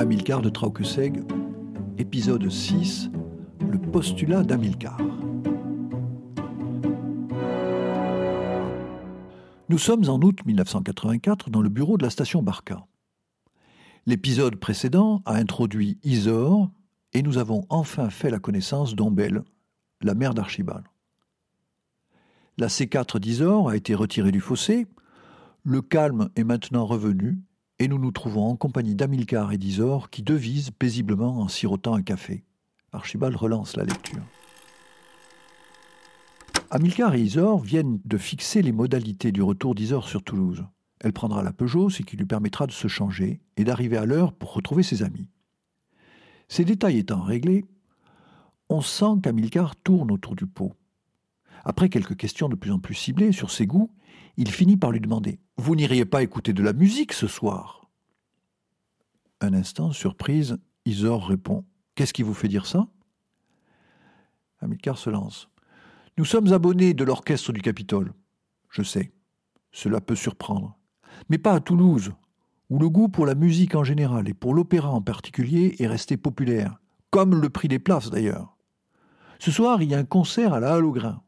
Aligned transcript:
Amilcar 0.00 0.40
de 0.40 0.48
Trauqueseg, 0.48 1.22
épisode 1.98 2.48
6, 2.48 3.10
le 3.70 3.78
postulat 3.78 4.42
d'Amilcar. 4.42 4.96
Nous 9.68 9.76
sommes 9.76 10.08
en 10.08 10.18
août 10.20 10.38
1984 10.46 11.50
dans 11.50 11.60
le 11.60 11.68
bureau 11.68 11.98
de 11.98 12.02
la 12.02 12.08
station 12.08 12.42
Barca. 12.42 12.86
L'épisode 14.06 14.56
précédent 14.56 15.20
a 15.26 15.34
introduit 15.34 15.98
Isor 16.02 16.70
et 17.12 17.20
nous 17.20 17.36
avons 17.36 17.66
enfin 17.68 18.08
fait 18.08 18.30
la 18.30 18.38
connaissance 18.38 18.96
d'Ombel, 18.96 19.42
la 20.00 20.14
mère 20.14 20.32
d'Archibald. 20.32 20.86
La 22.56 22.68
C4 22.68 23.18
d'Isor 23.18 23.68
a 23.68 23.76
été 23.76 23.94
retirée 23.94 24.32
du 24.32 24.40
fossé, 24.40 24.86
le 25.62 25.82
calme 25.82 26.30
est 26.36 26.44
maintenant 26.44 26.86
revenu 26.86 27.42
et 27.80 27.88
nous 27.88 27.98
nous 27.98 28.12
trouvons 28.12 28.46
en 28.46 28.56
compagnie 28.56 28.94
d'Amilcar 28.94 29.52
et 29.52 29.58
d'Isor 29.58 30.10
qui 30.10 30.22
devisent 30.22 30.70
paisiblement 30.70 31.40
en 31.40 31.48
sirotant 31.48 31.94
un 31.94 32.02
café. 32.02 32.44
Archibald 32.92 33.34
relance 33.34 33.74
la 33.74 33.84
lecture. 33.84 34.22
Amilcar 36.70 37.14
et 37.14 37.22
Isor 37.22 37.58
viennent 37.60 37.98
de 38.04 38.18
fixer 38.18 38.60
les 38.60 38.70
modalités 38.72 39.32
du 39.32 39.42
retour 39.42 39.74
d'Isor 39.74 40.06
sur 40.06 40.22
Toulouse. 40.22 40.64
Elle 41.00 41.14
prendra 41.14 41.42
la 41.42 41.54
Peugeot, 41.54 41.88
ce 41.88 42.02
qui 42.02 42.18
lui 42.18 42.26
permettra 42.26 42.66
de 42.66 42.72
se 42.72 42.86
changer 42.86 43.40
et 43.56 43.64
d'arriver 43.64 43.96
à 43.96 44.04
l'heure 44.04 44.34
pour 44.34 44.52
retrouver 44.52 44.82
ses 44.82 45.02
amis. 45.02 45.28
Ces 46.48 46.66
détails 46.66 46.98
étant 46.98 47.22
réglés, 47.22 47.64
on 48.68 48.82
sent 48.82 49.20
qu'Amilcar 49.22 49.74
tourne 49.74 50.10
autour 50.10 50.36
du 50.36 50.46
pot. 50.46 50.74
Après 51.64 51.88
quelques 51.88 52.16
questions 52.16 52.48
de 52.48 52.54
plus 52.54 52.72
en 52.72 52.78
plus 52.78 52.94
ciblées 52.94 53.32
sur 53.32 53.50
ses 53.50 53.66
goûts, 53.66 53.90
il 54.36 54.50
finit 54.50 54.76
par 54.76 54.90
lui 54.90 55.00
demander 55.00 55.40
Vous 55.56 55.76
n'iriez 55.76 56.04
pas 56.04 56.22
écouter 56.22 56.52
de 56.52 56.62
la 56.62 56.72
musique 56.72 57.12
ce 57.12 57.26
soir? 57.26 57.90
Un 59.40 59.54
instant, 59.54 59.92
surprise, 59.92 60.58
Isor 60.84 61.28
répond 61.28 61.64
Qu'est-ce 61.94 62.12
qui 62.12 62.22
vous 62.22 62.34
fait 62.34 62.48
dire 62.48 62.66
ça? 62.66 62.88
Amilcar 64.60 64.98
se 64.98 65.10
lance. 65.10 65.48
Nous 66.18 66.24
sommes 66.24 66.52
abonnés 66.52 66.94
de 66.94 67.04
l'orchestre 67.04 67.52
du 67.52 67.62
Capitole. 67.62 68.12
Je 68.70 68.82
sais, 68.82 69.12
cela 69.72 70.00
peut 70.00 70.14
surprendre. 70.14 70.78
Mais 71.28 71.38
pas 71.38 71.54
à 71.54 71.60
Toulouse, 71.60 72.12
où 72.68 72.78
le 72.78 72.88
goût 72.88 73.08
pour 73.08 73.26
la 73.26 73.34
musique 73.34 73.74
en 73.74 73.84
général 73.84 74.28
et 74.28 74.34
pour 74.34 74.54
l'opéra 74.54 74.90
en 74.90 75.02
particulier 75.02 75.76
est 75.78 75.86
resté 75.86 76.16
populaire, 76.16 76.80
comme 77.10 77.40
le 77.40 77.50
prix 77.50 77.68
des 77.68 77.78
places 77.78 78.10
d'ailleurs. 78.10 78.56
Ce 79.38 79.50
soir, 79.50 79.82
il 79.82 79.90
y 79.90 79.94
a 79.94 79.98
un 79.98 80.04
concert 80.04 80.52
à 80.52 80.60
la 80.60 80.74
Halle 80.74 80.84
au 80.84 80.92
Grain 80.92 81.22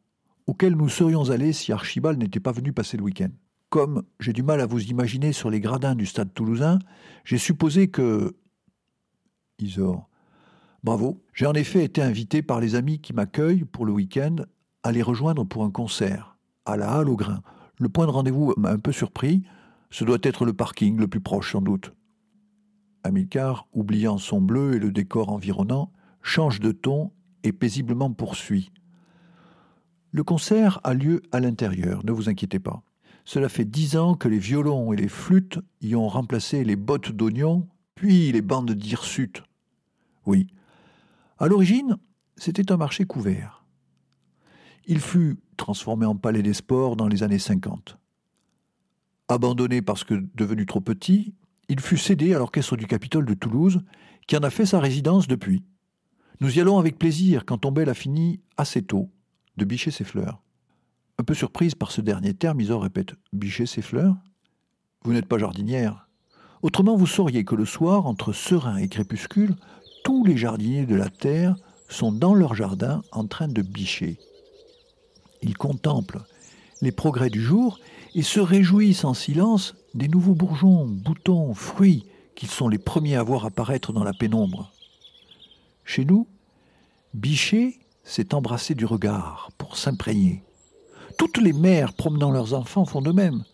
auquel 0.52 0.76
nous 0.76 0.90
serions 0.90 1.30
allés 1.30 1.54
si 1.54 1.72
Archibald 1.72 2.18
n'était 2.18 2.38
pas 2.38 2.52
venu 2.52 2.74
passer 2.74 2.98
le 2.98 3.04
week-end. 3.04 3.30
Comme 3.70 4.02
j'ai 4.20 4.34
du 4.34 4.42
mal 4.42 4.60
à 4.60 4.66
vous 4.66 4.82
imaginer 4.82 5.32
sur 5.32 5.48
les 5.48 5.60
gradins 5.60 5.94
du 5.94 6.04
stade 6.04 6.34
toulousain, 6.34 6.78
j'ai 7.24 7.38
supposé 7.38 7.88
que. 7.88 8.36
Isor. 9.58 10.10
Bravo. 10.84 11.24
J'ai 11.32 11.46
en 11.46 11.54
effet 11.54 11.82
été 11.84 12.02
invité 12.02 12.42
par 12.42 12.60
les 12.60 12.74
amis 12.74 12.98
qui 12.98 13.14
m'accueillent 13.14 13.64
pour 13.64 13.86
le 13.86 13.92
week-end 13.92 14.36
à 14.82 14.92
les 14.92 15.00
rejoindre 15.00 15.44
pour 15.44 15.64
un 15.64 15.70
concert, 15.70 16.36
à 16.66 16.76
la 16.76 16.92
Halle 16.92 17.08
au 17.08 17.16
Grain. 17.16 17.40
Le 17.78 17.88
point 17.88 18.04
de 18.04 18.10
rendez-vous 18.10 18.52
m'a 18.58 18.72
un 18.72 18.78
peu 18.78 18.92
surpris. 18.92 19.44
Ce 19.88 20.04
doit 20.04 20.18
être 20.22 20.44
le 20.44 20.52
parking 20.52 20.98
le 20.98 21.08
plus 21.08 21.20
proche, 21.20 21.52
sans 21.52 21.62
doute. 21.62 21.94
Amilcar, 23.04 23.68
oubliant 23.72 24.18
son 24.18 24.42
bleu 24.42 24.74
et 24.74 24.78
le 24.78 24.92
décor 24.92 25.30
environnant, 25.30 25.90
change 26.20 26.60
de 26.60 26.72
ton 26.72 27.10
et 27.42 27.52
paisiblement 27.52 28.12
poursuit. 28.12 28.70
Le 30.14 30.22
concert 30.24 30.78
a 30.84 30.92
lieu 30.92 31.22
à 31.32 31.40
l'intérieur, 31.40 32.04
ne 32.04 32.12
vous 32.12 32.28
inquiétez 32.28 32.58
pas. 32.58 32.82
Cela 33.24 33.48
fait 33.48 33.64
dix 33.64 33.96
ans 33.96 34.14
que 34.14 34.28
les 34.28 34.38
violons 34.38 34.92
et 34.92 34.96
les 34.96 35.08
flûtes 35.08 35.58
y 35.80 35.94
ont 35.94 36.06
remplacé 36.08 36.64
les 36.64 36.76
bottes 36.76 37.12
d'oignons, 37.12 37.66
puis 37.94 38.30
les 38.30 38.42
bandes 38.42 38.72
d'hirsutes. 38.72 39.42
Oui. 40.26 40.48
À 41.38 41.48
l'origine, 41.48 41.96
c'était 42.36 42.70
un 42.70 42.76
marché 42.76 43.06
couvert. 43.06 43.64
Il 44.84 45.00
fut 45.00 45.38
transformé 45.56 46.04
en 46.04 46.16
palais 46.16 46.42
des 46.42 46.52
sports 46.52 46.96
dans 46.96 47.08
les 47.08 47.22
années 47.22 47.38
50. 47.38 47.96
Abandonné 49.28 49.80
parce 49.80 50.04
que 50.04 50.22
devenu 50.34 50.66
trop 50.66 50.82
petit, 50.82 51.32
il 51.70 51.80
fut 51.80 51.96
cédé 51.96 52.34
à 52.34 52.38
l'orchestre 52.38 52.76
du 52.76 52.86
Capitole 52.86 53.24
de 53.24 53.34
Toulouse, 53.34 53.80
qui 54.26 54.36
en 54.36 54.42
a 54.42 54.50
fait 54.50 54.66
sa 54.66 54.78
résidence 54.78 55.26
depuis. 55.26 55.64
Nous 56.40 56.58
y 56.58 56.60
allons 56.60 56.78
avec 56.78 56.98
plaisir 56.98 57.46
quand 57.46 57.58
Tombelle 57.58 57.88
a 57.88 57.94
fini 57.94 58.40
assez 58.58 58.82
tôt 58.82 59.10
de 59.56 59.64
bicher 59.64 59.90
ses 59.90 60.04
fleurs. 60.04 60.40
Un 61.18 61.24
peu 61.24 61.34
surprise 61.34 61.74
par 61.74 61.92
ce 61.92 62.00
dernier 62.00 62.34
terme, 62.34 62.60
Isor 62.60 62.82
répète 62.82 63.14
Bicher 63.32 63.66
ses 63.66 63.82
fleurs? 63.82 64.16
Vous 65.04 65.12
n'êtes 65.12 65.26
pas 65.26 65.38
jardinière. 65.38 66.08
Autrement, 66.62 66.96
vous 66.96 67.06
sauriez 67.06 67.44
que 67.44 67.54
le 67.54 67.64
soir, 67.64 68.06
entre 68.06 68.32
serein 68.32 68.76
et 68.76 68.88
crépuscule, 68.88 69.56
tous 70.04 70.24
les 70.24 70.36
jardiniers 70.36 70.86
de 70.86 70.94
la 70.94 71.08
terre 71.08 71.56
sont 71.88 72.12
dans 72.12 72.34
leur 72.34 72.54
jardin 72.54 73.02
en 73.12 73.26
train 73.26 73.48
de 73.48 73.62
bicher. 73.62 74.18
Ils 75.42 75.56
contemplent 75.56 76.24
les 76.80 76.92
progrès 76.92 77.30
du 77.30 77.40
jour 77.40 77.78
et 78.14 78.22
se 78.22 78.40
réjouissent 78.40 79.04
en 79.04 79.14
silence 79.14 79.74
des 79.94 80.08
nouveaux 80.08 80.34
bourgeons, 80.34 80.86
boutons, 80.86 81.54
fruits 81.54 82.06
qu'ils 82.34 82.50
sont 82.50 82.68
les 82.68 82.78
premiers 82.78 83.16
à 83.16 83.22
voir 83.22 83.44
apparaître 83.44 83.92
dans 83.92 84.04
la 84.04 84.12
pénombre. 84.12 84.72
Chez 85.84 86.04
nous, 86.04 86.26
bicher 87.14 87.78
c'est 88.04 88.34
embrasser 88.34 88.74
du 88.74 88.84
regard 88.84 89.50
pour 89.58 89.76
s'imprégner. 89.76 90.44
Toutes 91.18 91.38
les 91.38 91.52
mères 91.52 91.94
promenant 91.94 92.30
leurs 92.30 92.54
enfants 92.54 92.84
font 92.84 93.02
de 93.02 93.12
même. 93.12 93.44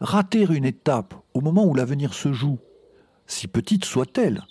Rater 0.00 0.42
une 0.42 0.64
étape 0.64 1.14
au 1.34 1.40
moment 1.40 1.64
où 1.64 1.74
l'avenir 1.74 2.14
se 2.14 2.32
joue, 2.32 2.58
si 3.26 3.48
petite 3.48 3.84
soit-elle, 3.84 4.42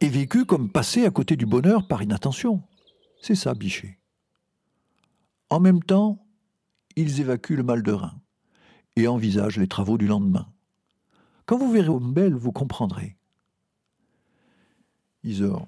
est 0.00 0.08
vécu 0.08 0.44
comme 0.44 0.70
passer 0.70 1.04
à 1.06 1.10
côté 1.10 1.36
du 1.36 1.46
bonheur 1.46 1.86
par 1.86 2.02
inattention. 2.02 2.62
C'est 3.20 3.34
ça, 3.34 3.54
Bichet. 3.54 3.98
En 5.50 5.60
même 5.60 5.82
temps, 5.82 6.24
ils 6.96 7.20
évacuent 7.20 7.56
le 7.56 7.62
mal 7.62 7.82
de 7.82 7.92
rein 7.92 8.14
et 8.96 9.08
envisagent 9.08 9.58
les 9.58 9.68
travaux 9.68 9.98
du 9.98 10.06
lendemain. 10.06 10.46
Quand 11.46 11.58
vous 11.58 11.70
verrez 11.70 11.88
Ombel, 11.88 12.34
vous 12.34 12.52
comprendrez. 12.52 13.16
Isor, 15.24 15.66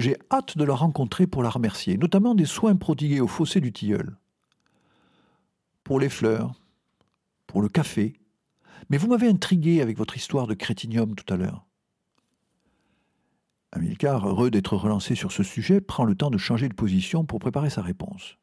j'ai 0.00 0.16
hâte 0.30 0.56
de 0.56 0.64
la 0.64 0.74
rencontrer 0.74 1.26
pour 1.26 1.42
la 1.42 1.50
remercier, 1.50 1.98
notamment 1.98 2.34
des 2.34 2.46
soins 2.46 2.74
prodigués 2.76 3.20
au 3.20 3.26
fossé 3.26 3.60
du 3.60 3.72
tilleul. 3.72 4.16
Pour 5.84 6.00
les 6.00 6.08
fleurs, 6.08 6.54
pour 7.46 7.60
le 7.62 7.68
café. 7.68 8.14
Mais 8.88 8.96
vous 8.96 9.08
m'avez 9.08 9.28
intrigué 9.28 9.82
avec 9.82 9.98
votre 9.98 10.16
histoire 10.16 10.46
de 10.46 10.54
crétinium 10.54 11.14
tout 11.14 11.32
à 11.32 11.36
l'heure. 11.36 11.66
Amilcar, 13.72 14.26
heureux 14.26 14.50
d'être 14.50 14.76
relancé 14.76 15.14
sur 15.14 15.32
ce 15.32 15.42
sujet, 15.42 15.80
prend 15.80 16.04
le 16.04 16.14
temps 16.14 16.30
de 16.30 16.38
changer 16.38 16.68
de 16.68 16.74
position 16.74 17.24
pour 17.24 17.38
préparer 17.38 17.70
sa 17.70 17.82
réponse. 17.82 18.36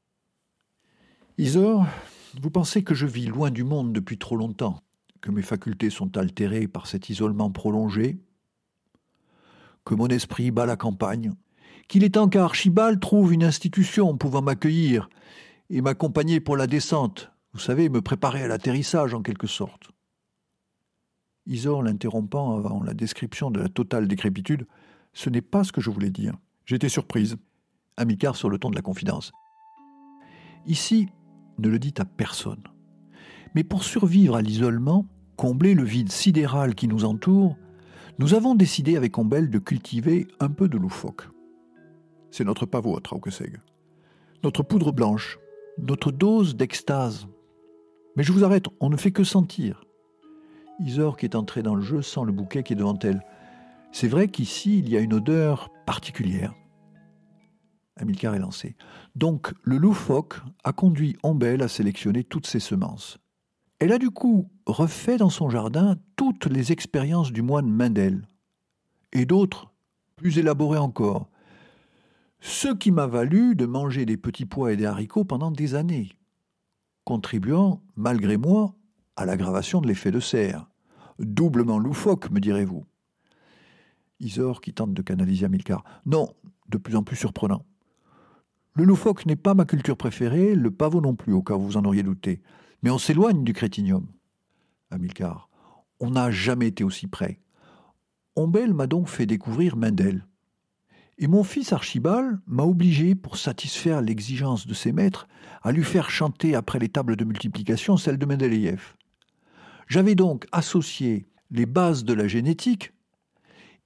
Isor, 1.37 1.85
vous 2.39 2.51
pensez 2.51 2.83
que 2.83 2.93
je 2.93 3.05
vis 3.05 3.25
loin 3.25 3.49
du 3.49 3.63
monde 3.63 3.93
depuis 3.93 4.17
trop 4.17 4.35
longtemps, 4.35 4.81
que 5.21 5.31
mes 5.31 5.41
facultés 5.41 5.89
sont 5.89 6.17
altérées 6.17 6.67
par 6.67 6.87
cet 6.87 7.09
isolement 7.09 7.51
prolongé, 7.51 8.19
que 9.85 9.95
mon 9.95 10.07
esprit 10.07 10.51
bat 10.51 10.65
la 10.65 10.77
campagne, 10.77 11.33
qu'il 11.87 12.03
est 12.03 12.15
temps 12.15 12.27
qu'Archibald 12.27 12.99
trouve 12.99 13.33
une 13.33 13.43
institution 13.43 14.17
pouvant 14.17 14.41
m'accueillir 14.41 15.09
et 15.69 15.81
m'accompagner 15.81 16.39
pour 16.39 16.57
la 16.57 16.67
descente, 16.67 17.31
vous 17.53 17.59
savez, 17.59 17.89
me 17.89 18.01
préparer 18.01 18.43
à 18.43 18.47
l'atterrissage 18.47 19.13
en 19.13 19.21
quelque 19.21 19.47
sorte. 19.47 19.89
Isor 21.45 21.81
l'interrompant 21.81 22.57
avant 22.57 22.83
la 22.83 22.93
description 22.93 23.51
de 23.51 23.59
la 23.59 23.69
totale 23.69 24.07
décrépitude, 24.07 24.67
ce 25.13 25.29
n'est 25.29 25.41
pas 25.41 25.63
ce 25.63 25.71
que 25.71 25.81
je 25.81 25.89
voulais 25.89 26.09
dire. 26.09 26.33
J'étais 26.65 26.89
surprise. 26.89 27.37
Amicard 27.95 28.35
sur 28.35 28.49
le 28.49 28.59
ton 28.59 28.69
de 28.69 28.75
la 28.75 28.81
confidence. 28.81 29.31
Ici, 30.67 31.07
ne 31.57 31.69
le 31.69 31.79
dites 31.79 31.99
à 31.99 32.05
personne. 32.05 32.63
Mais 33.55 33.63
pour 33.63 33.83
survivre 33.83 34.35
à 34.35 34.41
l'isolement, 34.41 35.05
combler 35.37 35.73
le 35.73 35.83
vide 35.83 36.11
sidéral 36.11 36.75
qui 36.75 36.87
nous 36.87 37.05
entoure, 37.05 37.55
nous 38.19 38.33
avons 38.33 38.53
décidé 38.53 38.97
avec 38.97 39.17
Ombel 39.17 39.49
de 39.49 39.59
cultiver 39.59 40.27
un 40.39 40.49
peu 40.49 40.67
de 40.67 40.77
loufoque. 40.77 41.29
C'est 42.31 42.43
notre 42.43 42.65
pavot 42.65 42.97
à. 42.97 43.01
Notre 44.43 44.63
poudre 44.63 44.91
blanche, 44.91 45.39
notre 45.77 46.11
dose 46.11 46.55
d'extase. 46.55 47.27
Mais 48.15 48.23
je 48.23 48.31
vous 48.31 48.43
arrête, 48.43 48.65
on 48.79 48.89
ne 48.89 48.97
fait 48.97 49.11
que 49.11 49.23
sentir. 49.23 49.83
Isor 50.79 51.17
qui 51.17 51.25
est 51.25 51.35
entrée 51.35 51.63
dans 51.63 51.75
le 51.75 51.81
jeu 51.81 52.01
sent 52.01 52.21
le 52.25 52.31
bouquet 52.31 52.63
qui 52.63 52.73
est 52.73 52.75
devant 52.77 52.97
elle. 52.99 53.23
C'est 53.91 54.07
vrai 54.07 54.27
qu'ici, 54.27 54.79
il 54.79 54.89
y 54.89 54.97
a 54.97 54.99
une 54.99 55.13
odeur 55.13 55.69
particulière. 55.85 56.53
Amilcar 57.95 58.35
est 58.35 58.39
lancé. 58.39 58.75
Donc, 59.15 59.53
le 59.63 59.77
loufoque 59.77 60.39
a 60.63 60.71
conduit 60.71 61.17
Ombel 61.23 61.63
à 61.63 61.67
sélectionner 61.67 62.23
toutes 62.23 62.45
ses 62.45 62.59
semences. 62.59 63.17
Elle 63.79 63.91
a 63.91 63.97
du 63.97 64.11
coup 64.11 64.49
refait 64.65 65.17
dans 65.17 65.29
son 65.29 65.49
jardin 65.49 65.97
toutes 66.15 66.45
les 66.45 66.71
expériences 66.71 67.31
du 67.31 67.41
moine 67.41 67.69
Mendel, 67.69 68.27
et 69.13 69.25
d'autres, 69.25 69.71
plus 70.15 70.39
élaborées 70.39 70.79
encore, 70.79 71.29
ce 72.39 72.69
qui 72.69 72.91
m'a 72.91 73.07
valu 73.07 73.55
de 73.55 73.65
manger 73.65 74.05
des 74.05 74.17
petits 74.17 74.45
pois 74.45 74.73
et 74.73 74.77
des 74.77 74.85
haricots 74.85 75.25
pendant 75.25 75.51
des 75.51 75.75
années, 75.75 76.09
contribuant, 77.03 77.81
malgré 77.95 78.37
moi, 78.37 78.75
à 79.15 79.25
l'aggravation 79.25 79.81
de 79.81 79.87
l'effet 79.87 80.11
de 80.11 80.19
serre. 80.19 80.69
Doublement 81.19 81.79
loufoque, 81.79 82.29
me 82.29 82.39
direz-vous. 82.39 82.85
Isor 84.19 84.61
qui 84.61 84.73
tente 84.73 84.93
de 84.93 85.01
canaliser 85.01 85.45
Amilcar. 85.45 85.83
Non, 86.05 86.33
de 86.69 86.77
plus 86.77 86.95
en 86.95 87.03
plus 87.03 87.15
surprenant. 87.15 87.65
Le 88.73 88.83
loufoque 88.83 89.25
n'est 89.25 89.35
pas 89.35 89.55
ma 89.55 89.65
culture 89.65 89.97
préférée, 89.97 90.53
le 90.53 90.69
pavot 90.69 91.01
non 91.01 91.15
plus, 91.15 91.33
au 91.33 91.41
cas 91.41 91.55
où 91.55 91.61
vous 91.61 91.77
en 91.77 91.85
auriez 91.85 92.03
douté. 92.03 92.41
Mais 92.83 92.91
on 92.91 92.99
s'éloigne 92.99 93.43
du 93.43 93.53
crétinium. 93.53 94.05
Amilcar. 94.91 95.49
On 95.99 96.11
n'a 96.11 96.29
jamais 96.29 96.67
été 96.67 96.83
aussi 96.83 97.07
près. 97.07 97.39
Ombel 98.35 98.75
m'a 98.75 98.85
donc 98.85 99.07
fait 99.07 99.25
découvrir 99.25 99.75
Mendel. 99.75 100.27
Et 101.19 101.27
mon 101.27 101.43
fils 101.43 101.73
Archibald 101.73 102.39
m'a 102.45 102.63
obligé, 102.63 103.15
pour 103.15 103.37
satisfaire 103.37 104.01
l'exigence 104.01 104.67
de 104.67 104.73
ses 104.73 104.91
maîtres, 104.91 105.27
à 105.63 105.71
lui 105.71 105.83
faire 105.83 106.11
chanter 106.11 106.53
après 106.53 106.77
les 106.77 106.89
tables 106.89 107.15
de 107.15 107.25
multiplication 107.25 107.97
celle 107.97 108.17
de 108.17 108.25
Mendeleïev. 108.25 108.95
J'avais 109.87 110.15
donc 110.15 110.45
associé 110.51 111.25
les 111.49 111.65
bases 111.65 112.03
de 112.03 112.13
la 112.13 112.27
génétique 112.27 112.93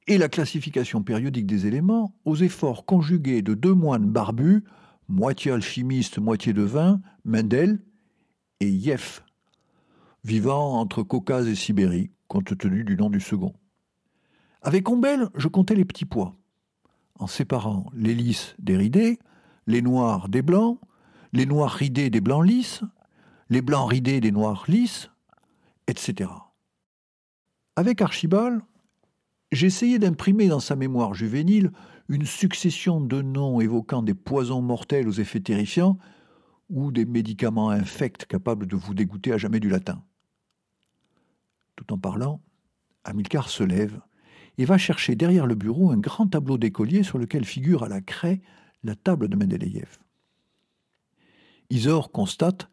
et 0.08 0.18
la 0.18 0.30
classification 0.30 1.04
périodique 1.04 1.46
des 1.46 1.68
éléments 1.68 2.14
aux 2.26 2.36
efforts 2.36 2.86
conjugués 2.86 3.42
de 3.42 3.54
deux 3.54 3.74
moines 3.74 4.10
barbus, 4.10 4.64
moitié 5.08 5.52
alchimistes, 5.52 6.18
moitié 6.18 6.54
devins, 6.54 7.00
Mendel 7.24 7.80
et 8.60 8.70
Yeff, 8.70 9.24
vivant 10.24 10.80
entre 10.80 11.04
Caucase 11.04 11.48
et 11.48 11.56
Sibérie, 11.56 12.12
compte 12.28 12.58
tenu 12.58 12.84
du 12.84 12.98
nom 12.98 13.10
du 13.10 13.20
second. 13.20 13.54
Avec 14.64 14.90
Ombel, 14.90 15.30
je 15.36 15.48
comptais 15.48 15.76
les 15.76 15.86
petits 15.86 16.06
pois, 16.06 16.36
en 17.22 17.28
séparant 17.28 17.86
les 17.94 18.16
lisses 18.16 18.56
des 18.58 18.76
ridés, 18.76 19.20
les 19.68 19.84
noirs 19.84 20.28
des 20.28 20.42
blancs, 20.42 20.80
les 21.34 21.46
noirs 21.46 21.72
ridés 21.72 22.10
des 22.10 22.20
blancs 22.20 22.46
lisses, 22.46 22.82
les 23.50 23.62
blancs 23.62 23.92
ridés 23.92 24.20
des 24.20 24.32
noirs 24.32 24.66
lisses, 24.68 25.12
etc. 25.88 26.32
Avec 27.76 28.02
Archibald, 28.02 28.62
j'essayais 29.52 30.00
d'imprimer 30.00 30.48
dans 30.48 30.60
sa 30.60 30.76
mémoire 30.76 31.14
juvénile 31.14 31.72
une 32.10 32.26
succession 32.26 33.00
de 33.00 33.22
noms 33.22 33.62
évoquant 33.62 34.02
des 34.02 34.16
poisons 34.16 34.64
mortels 34.64 35.08
aux 35.08 35.12
effets 35.12 35.40
terrifiants 35.40 36.00
ou 36.72 36.92
des 36.92 37.06
médicaments 37.06 37.70
infects 37.70 38.26
capables 38.26 38.66
de 38.66 38.76
vous 38.76 38.96
dégoûter 38.96 39.32
à 39.32 39.38
jamais 39.38 39.60
du 39.60 39.70
latin. 39.70 40.04
Tout 41.76 41.94
en 41.94 42.00
parlant, 42.00 42.42
Amilcar 43.04 43.50
se 43.50 43.64
lève 43.64 44.02
et 44.58 44.66
va 44.66 44.78
chercher 44.78 45.16
derrière 45.16 45.48
le 45.48 45.56
bureau 45.56 45.92
un 45.92 45.98
grand 45.98 46.28
tableau 46.28 46.58
d'écolier 46.58 47.04
sur 47.04 47.18
lequel 47.18 47.46
figure 47.46 47.84
à 47.84 47.90
la 47.90 48.02
craie 48.02 48.42
la 48.84 48.96
table 48.96 49.28
de 49.28 49.36
Mendeleïev. 49.36 50.00
Isor 51.70 52.12
constate 52.12 52.70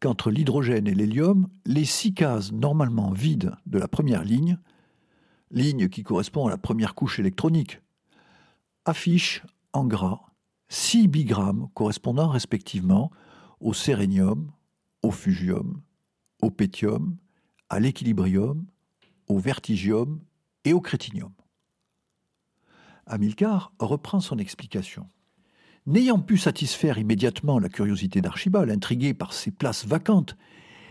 qu'entre 0.00 0.30
l'hydrogène 0.30 0.86
et 0.86 0.94
l'hélium, 0.94 1.48
les 1.64 1.84
six 1.84 2.12
cases 2.12 2.52
normalement 2.52 3.12
vides 3.12 3.54
de 3.66 3.78
la 3.78 3.88
première 3.88 4.24
ligne, 4.24 4.58
ligne 5.50 5.88
qui 5.88 6.02
correspond 6.02 6.46
à 6.46 6.50
la 6.50 6.58
première 6.58 6.94
couche 6.94 7.18
électronique, 7.18 7.80
affichent 8.84 9.42
en 9.72 9.84
gras 9.84 10.20
six 10.68 11.06
bigrammes 11.06 11.68
correspondant 11.74 12.28
respectivement 12.28 13.10
au 13.60 13.74
sérénium, 13.74 14.50
au 15.02 15.10
fugium, 15.10 15.80
au 16.40 16.50
pétium, 16.50 17.16
à 17.68 17.78
l'équilibrium, 17.78 18.66
au 19.28 19.38
vertigium 19.38 20.20
et 20.64 20.72
au 20.72 20.80
crétinium. 20.80 21.32
Amilcar 23.06 23.72
reprend 23.78 24.20
son 24.20 24.38
explication. 24.38 25.08
N'ayant 25.86 26.20
pu 26.20 26.38
satisfaire 26.38 26.98
immédiatement 26.98 27.58
la 27.58 27.68
curiosité 27.68 28.20
d'Archibald, 28.20 28.70
intrigué 28.70 29.14
par 29.14 29.32
ces 29.32 29.50
places 29.50 29.84
vacantes, 29.84 30.36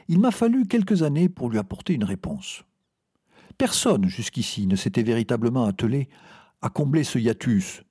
il 0.09 0.19
m'a 0.19 0.31
fallu 0.31 0.67
quelques 0.67 1.03
années 1.03 1.29
pour 1.29 1.49
lui 1.49 1.57
apporter 1.57 1.93
une 1.93 2.03
réponse. 2.03 2.65
Personne 3.57 4.09
jusqu'ici 4.09 4.67
ne 4.67 4.75
s'était 4.75 5.03
véritablement 5.03 5.65
attelé 5.65 6.09
à 6.61 6.69
combler 6.69 7.03
ce 7.03 7.17
hiatus, 7.17 7.83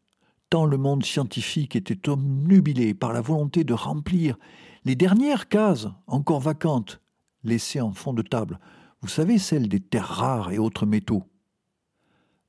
tant 0.50 0.66
le 0.66 0.76
monde 0.76 1.04
scientifique 1.04 1.76
était 1.76 2.08
omnubilé 2.08 2.92
par 2.92 3.12
la 3.12 3.20
volonté 3.20 3.64
de 3.64 3.72
remplir 3.72 4.36
les 4.84 4.96
dernières 4.96 5.48
cases 5.48 5.88
encore 6.06 6.40
vacantes, 6.40 7.00
laissées 7.44 7.80
en 7.80 7.92
fond 7.92 8.12
de 8.12 8.22
table, 8.22 8.58
vous 9.02 9.08
savez, 9.08 9.38
celles 9.38 9.68
des 9.68 9.80
terres 9.80 10.04
rares 10.04 10.52
et 10.52 10.58
autres 10.58 10.84
métaux. 10.84 11.24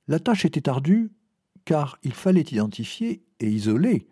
La 0.07 0.19
tâche 0.19 0.45
était 0.45 0.69
ardue 0.69 1.11
car 1.65 1.97
il 2.03 2.13
fallait 2.13 2.41
identifier 2.41 3.23
et 3.39 3.49
isoler 3.49 4.07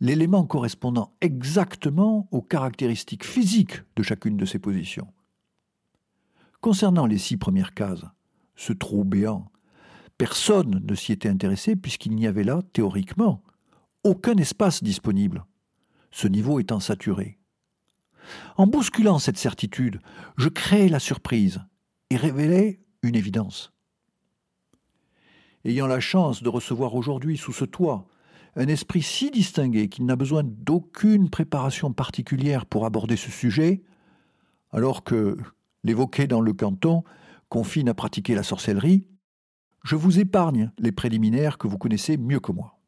l'élément 0.00 0.46
correspondant 0.46 1.14
exactement 1.20 2.28
aux 2.30 2.42
caractéristiques 2.42 3.24
physiques 3.24 3.82
de 3.96 4.02
chacune 4.02 4.36
de 4.36 4.46
ces 4.46 4.58
positions. 4.58 5.12
Concernant 6.60 7.06
les 7.06 7.18
six 7.18 7.36
premières 7.36 7.74
cases, 7.74 8.04
ce 8.54 8.72
trou 8.72 9.04
béant, 9.04 9.50
personne 10.18 10.82
ne 10.84 10.94
s'y 10.94 11.12
était 11.12 11.28
intéressé 11.28 11.76
puisqu'il 11.76 12.14
n'y 12.14 12.26
avait 12.26 12.44
là, 12.44 12.60
théoriquement, 12.72 13.42
aucun 14.04 14.36
espace 14.36 14.82
disponible, 14.82 15.44
ce 16.10 16.28
niveau 16.28 16.60
étant 16.60 16.80
saturé. 16.80 17.38
En 18.56 18.66
bousculant 18.66 19.18
cette 19.18 19.38
certitude, 19.38 20.00
je 20.36 20.48
créai 20.48 20.88
la 20.88 20.98
surprise 20.98 21.60
et 22.10 22.16
révélai 22.16 22.80
une 23.02 23.16
évidence. 23.16 23.72
Ayant 25.64 25.86
la 25.86 26.00
chance 26.00 26.42
de 26.42 26.48
recevoir 26.48 26.94
aujourd'hui 26.94 27.36
sous 27.36 27.52
ce 27.52 27.64
toit 27.64 28.06
un 28.56 28.66
esprit 28.66 29.02
si 29.02 29.30
distingué 29.30 29.88
qu'il 29.88 30.06
n'a 30.06 30.16
besoin 30.16 30.42
d'aucune 30.44 31.30
préparation 31.30 31.92
particulière 31.92 32.66
pour 32.66 32.84
aborder 32.84 33.16
ce 33.16 33.30
sujet, 33.30 33.82
alors 34.72 35.04
que 35.04 35.36
l'évoquer 35.84 36.26
dans 36.26 36.40
le 36.40 36.52
canton 36.52 37.04
confine 37.48 37.88
à 37.88 37.94
pratiquer 37.94 38.34
la 38.34 38.42
sorcellerie, 38.42 39.06
je 39.84 39.96
vous 39.96 40.18
épargne 40.18 40.72
les 40.78 40.92
préliminaires 40.92 41.58
que 41.58 41.68
vous 41.68 41.78
connaissez 41.78 42.16
mieux 42.16 42.40
que 42.40 42.52
moi. 42.52 42.78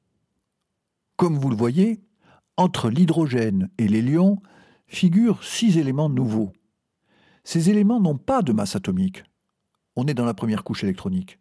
Comme 1.16 1.38
vous 1.38 1.50
le 1.50 1.56
voyez, 1.56 2.02
entre 2.56 2.90
l'hydrogène 2.90 3.70
et 3.78 3.88
l'hélium 3.88 4.38
figurent 4.86 5.42
six 5.42 5.78
éléments 5.78 6.10
nouveaux. 6.10 6.52
Ces 7.44 7.70
éléments 7.70 8.00
n'ont 8.00 8.18
pas 8.18 8.42
de 8.42 8.52
masse 8.52 8.76
atomique. 8.76 9.24
On 9.96 10.06
est 10.06 10.14
dans 10.14 10.24
la 10.24 10.34
première 10.34 10.64
couche 10.64 10.84
électronique, 10.84 11.38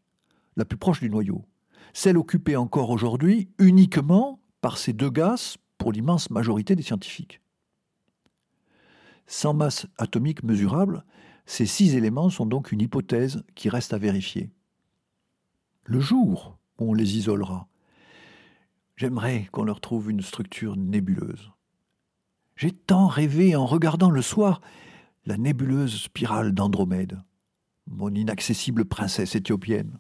la 0.56 0.66
plus 0.66 0.78
proche 0.78 1.00
du 1.00 1.10
noyau 1.10 1.46
celle 1.94 2.18
occupée 2.18 2.56
encore 2.56 2.90
aujourd'hui 2.90 3.50
uniquement 3.60 4.40
par 4.62 4.78
ces 4.78 4.94
deux 4.94 5.10
gaz 5.10 5.58
pour 5.78 5.92
l'immense 5.92 6.30
majorité 6.30 6.76
des 6.76 6.84
scientifiques. 6.84 7.42
Sans 9.28 9.54
masse 9.54 9.88
atomique 9.98 10.44
mesurable, 10.44 11.06
ces 11.46 11.66
six 11.66 11.96
éléments 11.96 12.30
sont 12.30 12.46
donc 12.46 12.72
une 12.72 12.82
hypothèse 12.82 13.44
qui 13.56 13.70
reste 13.70 13.94
à 13.94 13.98
vérifier. 13.98 14.52
Le 15.84 16.00
jour 16.00 16.58
où 16.80 16.92
on 16.92 16.94
les 16.94 17.18
isolera, 17.18 17.68
j'aimerais 18.96 19.48
qu'on 19.52 19.64
leur 19.64 19.82
trouve 19.82 20.12
une 20.12 20.22
structure 20.22 20.78
nébuleuse. 20.78 21.52
J'ai 22.56 22.72
tant 22.72 23.08
rêvé 23.08 23.56
en 23.56 23.66
regardant 23.66 24.12
le 24.12 24.22
soir 24.22 24.62
la 25.26 25.38
nébuleuse 25.38 26.04
spirale 26.04 26.52
d'Andromède, 26.52 27.22
mon 27.88 28.14
inaccessible 28.14 28.86
princesse 28.86 29.36
éthiopienne. 29.36 30.00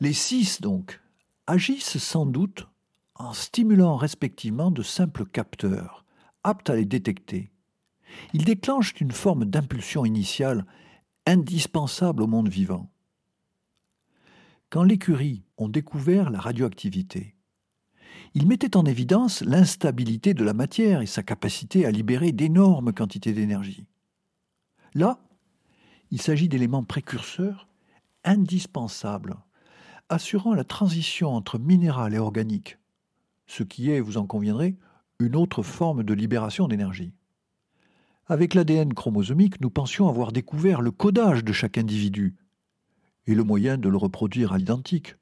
Les 0.00 0.12
six, 0.12 0.60
donc, 0.60 1.00
agissent 1.46 1.98
sans 1.98 2.26
doute 2.26 2.68
en 3.14 3.32
stimulant 3.32 3.96
respectivement 3.96 4.70
de 4.70 4.82
simples 4.82 5.24
capteurs, 5.24 6.04
aptes 6.44 6.68
à 6.68 6.76
les 6.76 6.84
détecter. 6.84 7.50
Ils 8.34 8.44
déclenchent 8.44 9.00
une 9.00 9.12
forme 9.12 9.46
d'impulsion 9.46 10.04
initiale 10.04 10.66
indispensable 11.24 12.22
au 12.22 12.26
monde 12.26 12.48
vivant. 12.48 12.90
Quand 14.68 14.82
l'écurie 14.82 15.44
ont 15.56 15.68
découvert 15.68 16.28
la 16.28 16.40
radioactivité, 16.40 17.34
ils 18.34 18.46
mettaient 18.46 18.76
en 18.76 18.84
évidence 18.84 19.40
l'instabilité 19.42 20.34
de 20.34 20.44
la 20.44 20.52
matière 20.52 21.00
et 21.00 21.06
sa 21.06 21.22
capacité 21.22 21.86
à 21.86 21.90
libérer 21.90 22.32
d'énormes 22.32 22.92
quantités 22.92 23.32
d'énergie. 23.32 23.86
Là, 24.92 25.18
il 26.10 26.20
s'agit 26.20 26.48
d'éléments 26.48 26.84
précurseurs 26.84 27.66
indispensables 28.24 29.36
assurant 30.08 30.54
la 30.54 30.64
transition 30.64 31.34
entre 31.34 31.58
minéral 31.58 32.14
et 32.14 32.18
organique, 32.18 32.78
ce 33.46 33.62
qui 33.62 33.90
est, 33.90 34.00
vous 34.00 34.18
en 34.18 34.26
conviendrez, 34.26 34.76
une 35.18 35.36
autre 35.36 35.62
forme 35.62 36.02
de 36.02 36.14
libération 36.14 36.68
d'énergie. 36.68 37.12
Avec 38.26 38.54
l'ADN 38.54 38.92
chromosomique, 38.92 39.60
nous 39.60 39.70
pensions 39.70 40.08
avoir 40.08 40.32
découvert 40.32 40.80
le 40.80 40.90
codage 40.90 41.44
de 41.44 41.52
chaque 41.52 41.78
individu 41.78 42.34
et 43.26 43.34
le 43.34 43.44
moyen 43.44 43.78
de 43.78 43.88
le 43.88 43.96
reproduire 43.96 44.52
à 44.52 44.58
l'identique, 44.58 45.16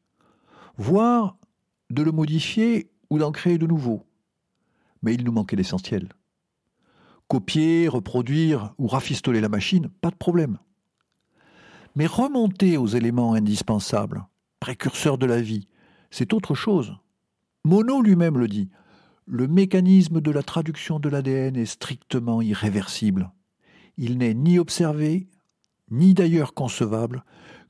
voire 0.77 1.37
de 1.91 2.03
le 2.03 2.13
modifier 2.13 2.91
ou 3.11 3.19
d'en 3.19 3.33
créer 3.33 3.59
de 3.59 3.67
nouveaux. 3.67 4.05
Mais 5.03 5.15
il 5.15 5.25
nous 5.25 5.33
manquait 5.33 5.57
l'essentiel. 5.57 6.09
Copier, 7.29 7.89
reproduire 7.89 8.75
ou 8.79 8.87
rafistoler 8.87 9.41
la 9.41 9.49
machine, 9.49 9.89
pas 10.01 10.11
de 10.11 10.17
problème. 10.17 10.59
Mais 11.95 12.07
remonter 12.07 12.77
aux 12.77 12.87
éléments 12.87 13.35
indispensables, 13.35 14.27
précurseur 14.65 15.19
de 15.19 15.27
la 15.27 15.43
vie. 15.43 15.69
C'est 16.11 16.33
autre 16.33 16.55
chose. 16.55 16.97
Monod 17.65 18.07
lui-même 18.07 18.39
le 18.39 18.49
dit. 18.49 18.71
Le 19.27 19.47
mécanisme 19.47 20.23
de 20.23 20.31
la 20.31 20.43
traduction 20.43 20.99
de 20.99 21.11
l'ADN 21.11 21.55
est 21.55 21.67
strictement 21.67 22.41
irréversible. 22.41 23.31
Il 23.99 24.17
n'est 24.17 24.33
ni 24.33 24.59
observé, 24.59 25.29
ni 25.91 26.15
d'ailleurs 26.15 26.55
concevable, 26.55 27.25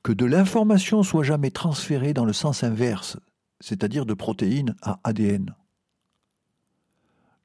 que 0.04 0.12
de 0.12 0.24
l'information 0.24 1.02
soit 1.02 1.24
jamais 1.24 1.50
transférée 1.50 2.14
dans 2.14 2.24
le 2.24 2.32
sens 2.32 2.62
inverse, 2.62 3.18
c'est-à-dire 3.58 4.06
de 4.06 4.14
protéines 4.14 4.76
à 4.80 5.00
ADN. 5.02 5.56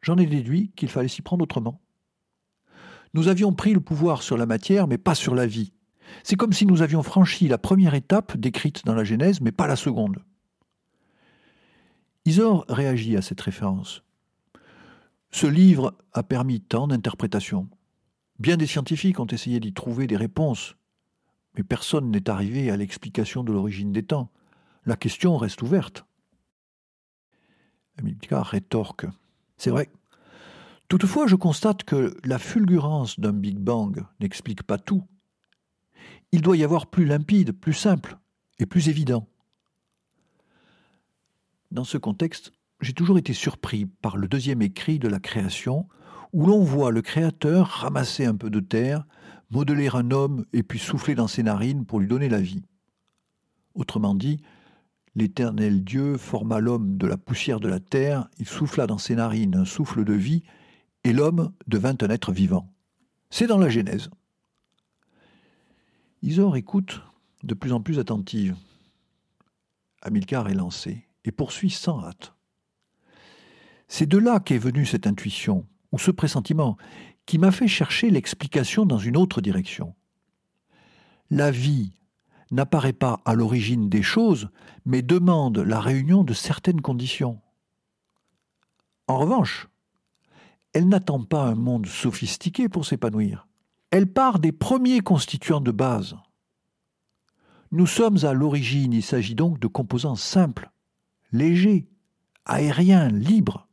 J'en 0.04 0.18
ai 0.18 0.28
déduit 0.28 0.74
qu'il 0.76 0.90
fallait 0.90 1.08
s'y 1.08 1.24
prendre 1.24 1.42
autrement. 1.42 1.82
Nous 3.16 3.30
avions 3.30 3.52
pris 3.52 3.74
le 3.74 3.82
pouvoir 3.82 4.22
sur 4.22 4.38
la 4.38 4.46
matière, 4.46 4.88
mais 4.88 5.00
pas 5.00 5.16
sur 5.16 5.34
la 5.34 5.48
vie. 5.48 5.74
C'est 6.24 6.36
comme 6.36 6.54
si 6.54 6.66
nous 6.66 6.82
avions 6.82 7.04
franchi 7.04 7.48
la 7.48 7.58
première 7.58 7.94
étape 7.94 8.38
décrite 8.38 8.86
dans 8.86 8.96
la 8.96 9.04
Genèse, 9.04 9.42
mais 9.42 9.52
pas 9.52 9.68
la 9.68 9.76
seconde. 9.76 10.24
Isor 12.26 12.66
réagit 12.70 13.18
à 13.18 13.22
cette 13.22 13.42
référence. 13.42 14.04
Ce 15.32 15.48
livre 15.48 15.96
a 16.14 16.24
permis 16.24 16.62
tant 16.62 16.88
d'interprétations. 16.88 17.70
Bien 18.40 18.58
des 18.58 18.68
scientifiques 18.68 19.20
ont 19.20 19.28
essayé 19.28 19.60
d'y 19.60 19.74
trouver 19.74 20.08
des 20.08 20.18
réponses, 20.18 20.76
mais 21.56 21.64
personne 21.64 22.12
n'est 22.12 22.30
arrivé 22.30 22.72
à 22.72 22.78
l'explication 22.78 23.44
de 23.44 23.52
l'origine 23.52 23.92
des 23.92 24.04
temps. 24.04 24.32
La 24.86 24.96
question 24.96 25.38
reste 25.38 25.62
ouverte. 25.62 26.06
Amilcar 27.98 28.46
rétorque. 28.46 29.06
C'est 29.58 29.72
vrai. 29.72 29.90
Toutefois, 30.88 31.28
je 31.28 31.36
constate 31.36 31.84
que 31.84 32.18
la 32.24 32.40
fulgurance 32.40 33.20
d'un 33.20 33.34
Big 33.34 33.58
Bang 33.58 34.04
n'explique 34.20 34.64
pas 34.64 34.78
tout. 34.78 35.04
Il 36.32 36.42
doit 36.42 36.58
y 36.58 36.64
avoir 36.64 36.88
plus 36.88 37.06
limpide, 37.06 37.52
plus 37.52 37.74
simple 37.74 38.18
et 38.60 38.66
plus 38.66 38.90
évident. 38.90 39.28
Dans 41.72 41.84
ce 41.84 41.98
contexte, 41.98 42.52
j'ai 42.82 42.94
toujours 42.94 43.18
été 43.18 43.34
surpris 43.34 43.86
par 43.86 44.18
le 44.18 44.28
deuxième 44.28 44.62
écrit 44.62 45.00
de 45.00 45.08
la 45.08 45.20
création, 45.20 45.88
où 46.34 46.46
l'on 46.46 46.64
voit 46.64 46.92
le 46.92 47.02
Créateur 47.02 47.68
ramasser 47.68 48.26
un 48.26 48.36
peu 48.36 48.50
de 48.50 48.60
terre, 48.60 49.06
modeler 49.52 49.90
un 49.94 50.12
homme 50.12 50.46
et 50.54 50.64
puis 50.64 50.80
souffler 50.80 51.16
dans 51.16 51.28
ses 51.28 51.44
narines 51.44 51.86
pour 51.86 52.00
lui 52.00 52.08
donner 52.08 52.30
la 52.30 52.42
vie. 52.42 52.64
Autrement 53.74 54.16
dit, 54.16 54.42
l'Éternel 55.16 55.84
Dieu 55.84 56.18
forma 56.18 56.60
l'homme 56.60 56.98
de 56.98 57.08
la 57.08 57.18
poussière 57.18 57.60
de 57.60 57.68
la 57.68 57.80
terre, 57.80 58.30
il 58.38 58.48
souffla 58.48 58.88
dans 58.88 58.98
ses 58.98 59.16
narines 59.16 59.56
un 59.56 59.66
souffle 59.66 60.04
de 60.04 60.14
vie, 60.14 60.44
et 61.04 61.14
l'homme 61.14 61.52
devint 61.68 61.96
un 62.02 62.10
être 62.10 62.32
vivant. 62.32 62.72
C'est 63.30 63.48
dans 63.48 63.58
la 63.58 63.70
Genèse. 63.70 64.10
Isor 66.22 66.58
écoute 66.58 67.02
de 67.44 67.54
plus 67.54 67.72
en 67.72 67.80
plus 67.80 67.98
attentive. 67.98 68.58
Hamilcar 70.02 70.50
est 70.50 70.54
lancé 70.54 71.08
et 71.24 71.32
poursuit 71.32 71.70
sans 71.70 72.04
hâte. 72.04 72.34
C'est 73.88 74.06
de 74.06 74.18
là 74.18 74.42
qu'est 74.42 74.58
venue 74.58 74.86
cette 74.86 75.08
intuition, 75.08 75.66
ou 75.94 75.98
ce 75.98 76.12
pressentiment, 76.12 76.78
qui 77.26 77.38
m'a 77.38 77.52
fait 77.52 77.70
chercher 77.70 78.10
l'explication 78.10 78.86
dans 78.86 78.98
une 78.98 79.16
autre 79.16 79.40
direction. 79.40 79.96
La 81.30 81.52
vie 81.52 81.94
n'apparaît 82.52 82.94
pas 82.94 83.22
à 83.24 83.34
l'origine 83.34 83.90
des 83.90 84.04
choses, 84.04 84.50
mais 84.84 85.02
demande 85.02 85.60
la 85.60 85.80
réunion 85.80 86.26
de 86.26 86.34
certaines 86.34 86.82
conditions. 86.82 87.40
En 89.08 89.20
revanche, 89.20 89.70
elle 90.74 90.90
n'attend 90.90 91.24
pas 91.24 91.46
un 91.46 91.56
monde 91.56 91.88
sophistiqué 91.88 92.68
pour 92.68 92.86
s'épanouir. 92.86 93.49
Elle 93.92 94.12
part 94.12 94.40
des 94.40 94.52
premiers 94.52 95.02
constituants 95.02 95.62
de 95.62 95.72
base. 95.72 96.16
Nous 97.72 97.88
sommes 97.88 98.18
à 98.24 98.34
l'origine, 98.34 98.94
il 98.94 99.04
s'agit 99.04 99.36
donc 99.36 99.60
de 99.60 99.68
composants 99.68 100.16
simples, 100.16 100.72
légers, 101.32 101.88
aériens, 102.46 103.10
libres 103.10 103.70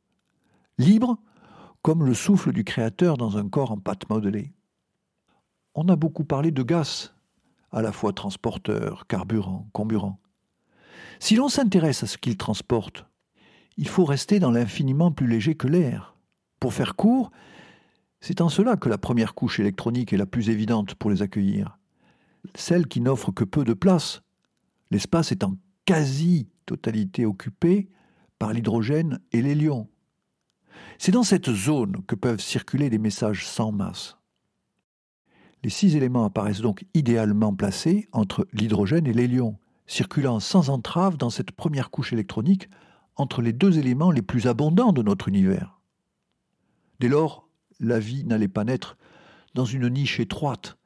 libre 0.79 1.19
comme 1.83 2.05
le 2.05 2.15
souffle 2.15 2.53
du 2.53 2.65
Créateur 2.65 3.17
dans 3.17 3.39
un 3.39 3.49
corps 3.49 3.71
en 3.71 3.79
pâte 3.79 4.09
modelée. 4.11 4.53
On 5.75 5.89
a 5.89 5.97
beaucoup 5.97 6.25
parlé 6.25 6.51
de 6.51 6.63
gaz, 6.63 7.15
à 7.71 7.83
la 7.83 7.93
fois 7.93 8.13
transporteur, 8.13 9.07
carburant, 9.07 9.69
comburant. 9.73 10.21
Si 11.21 11.37
l'on 11.37 11.49
s'intéresse 11.49 12.03
à 12.03 12.07
ce 12.07 12.19
qu'il 12.19 12.37
transporte, 12.37 13.07
il 13.77 13.89
faut 13.89 14.05
rester 14.05 14.41
dans 14.41 14.51
l'infiniment 14.51 15.13
plus 15.13 15.27
léger 15.27 15.55
que 15.55 15.69
l'air. 15.69 16.17
Pour 16.61 16.75
faire 16.75 16.97
court, 16.97 17.31
c'est 18.21 18.41
en 18.41 18.49
cela 18.49 18.77
que 18.77 18.89
la 18.89 18.99
première 18.99 19.35
couche 19.35 19.61
électronique 19.61 20.13
est 20.13 20.19
la 20.19 20.27
plus 20.27 20.51
évidente 20.51 20.95
pour 20.95 21.11
les 21.11 21.23
accueillir. 21.23 21.79
Celle 22.55 22.87
qui 22.87 23.01
n'offre 23.01 23.33
que 23.33 23.45
peu 23.45 23.65
de 23.65 23.75
place, 23.75 24.23
l'espace 24.91 25.33
étant 25.33 25.57
quasi-totalité 25.85 27.27
occupé 27.27 27.89
par 28.39 28.53
l'hydrogène 28.53 29.21
et 29.33 29.43
l'hélium. 29.43 29.87
C'est 30.99 31.13
dans 31.13 31.23
cette 31.23 31.51
zone 31.51 32.03
que 32.07 32.15
peuvent 32.15 32.41
circuler 32.41 32.91
des 32.91 32.99
messages 32.99 33.47
sans 33.47 33.73
masse. 33.73 34.17
Les 35.63 35.71
six 35.71 35.97
éléments 35.97 36.25
apparaissent 36.25 36.61
donc 36.61 36.85
idéalement 36.95 37.55
placés 37.55 38.09
entre 38.13 38.47
l'hydrogène 38.53 39.07
et 39.07 39.13
l'hélium, 39.13 39.57
circulant 39.87 40.41
sans 40.41 40.71
entrave 40.71 41.17
dans 41.17 41.31
cette 41.31 41.53
première 41.53 41.91
couche 41.91 42.13
électronique 42.13 42.69
entre 43.17 43.41
les 43.41 43.53
deux 43.53 43.79
éléments 43.79 44.11
les 44.11 44.23
plus 44.23 44.47
abondants 44.47 44.93
de 44.93 45.03
notre 45.03 45.29
univers. 45.29 45.81
Dès 47.01 47.09
lors, 47.09 47.46
la 47.80 47.99
vie 47.99 48.25
n'allait 48.25 48.49
pas 48.49 48.64
naître 48.64 48.97
dans 49.54 49.64
une 49.64 49.88
niche 49.88 50.21
étroite, 50.21 50.76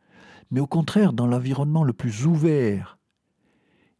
mais 0.50 0.61
au 0.61 0.66
contraire 0.66 1.12
dans 1.12 1.26
l'environnement 1.26 1.85
le 1.85 1.92
plus 1.92 2.26
ouvert, 2.26 2.99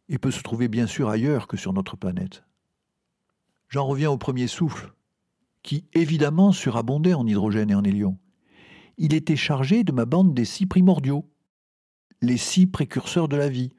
et 0.09 0.17
peut 0.17 0.31
se 0.31 0.43
trouver 0.43 0.67
bien 0.67 0.87
sûr 0.87 1.09
ailleurs 1.09 1.47
que 1.47 1.57
sur 1.57 1.73
notre 1.73 1.95
planète. 1.95 2.43
J'en 3.69 3.85
reviens 3.85 4.11
au 4.11 4.17
premier 4.17 4.47
souffle, 4.47 4.93
qui 5.63 5.85
évidemment 5.93 6.51
surabondait 6.51 7.13
en 7.13 7.25
hydrogène 7.25 7.71
et 7.71 7.75
en 7.75 7.83
hélium. 7.83 8.17
Il 8.97 9.13
était 9.13 9.37
chargé 9.37 9.83
de 9.83 9.93
ma 9.93 10.05
bande 10.05 10.33
des 10.33 10.45
six 10.45 10.65
primordiaux, 10.65 11.29
les 12.21 12.37
six 12.37 12.67
précurseurs 12.67 13.29
de 13.29 13.37
la 13.37 13.47
vie, 13.47 13.71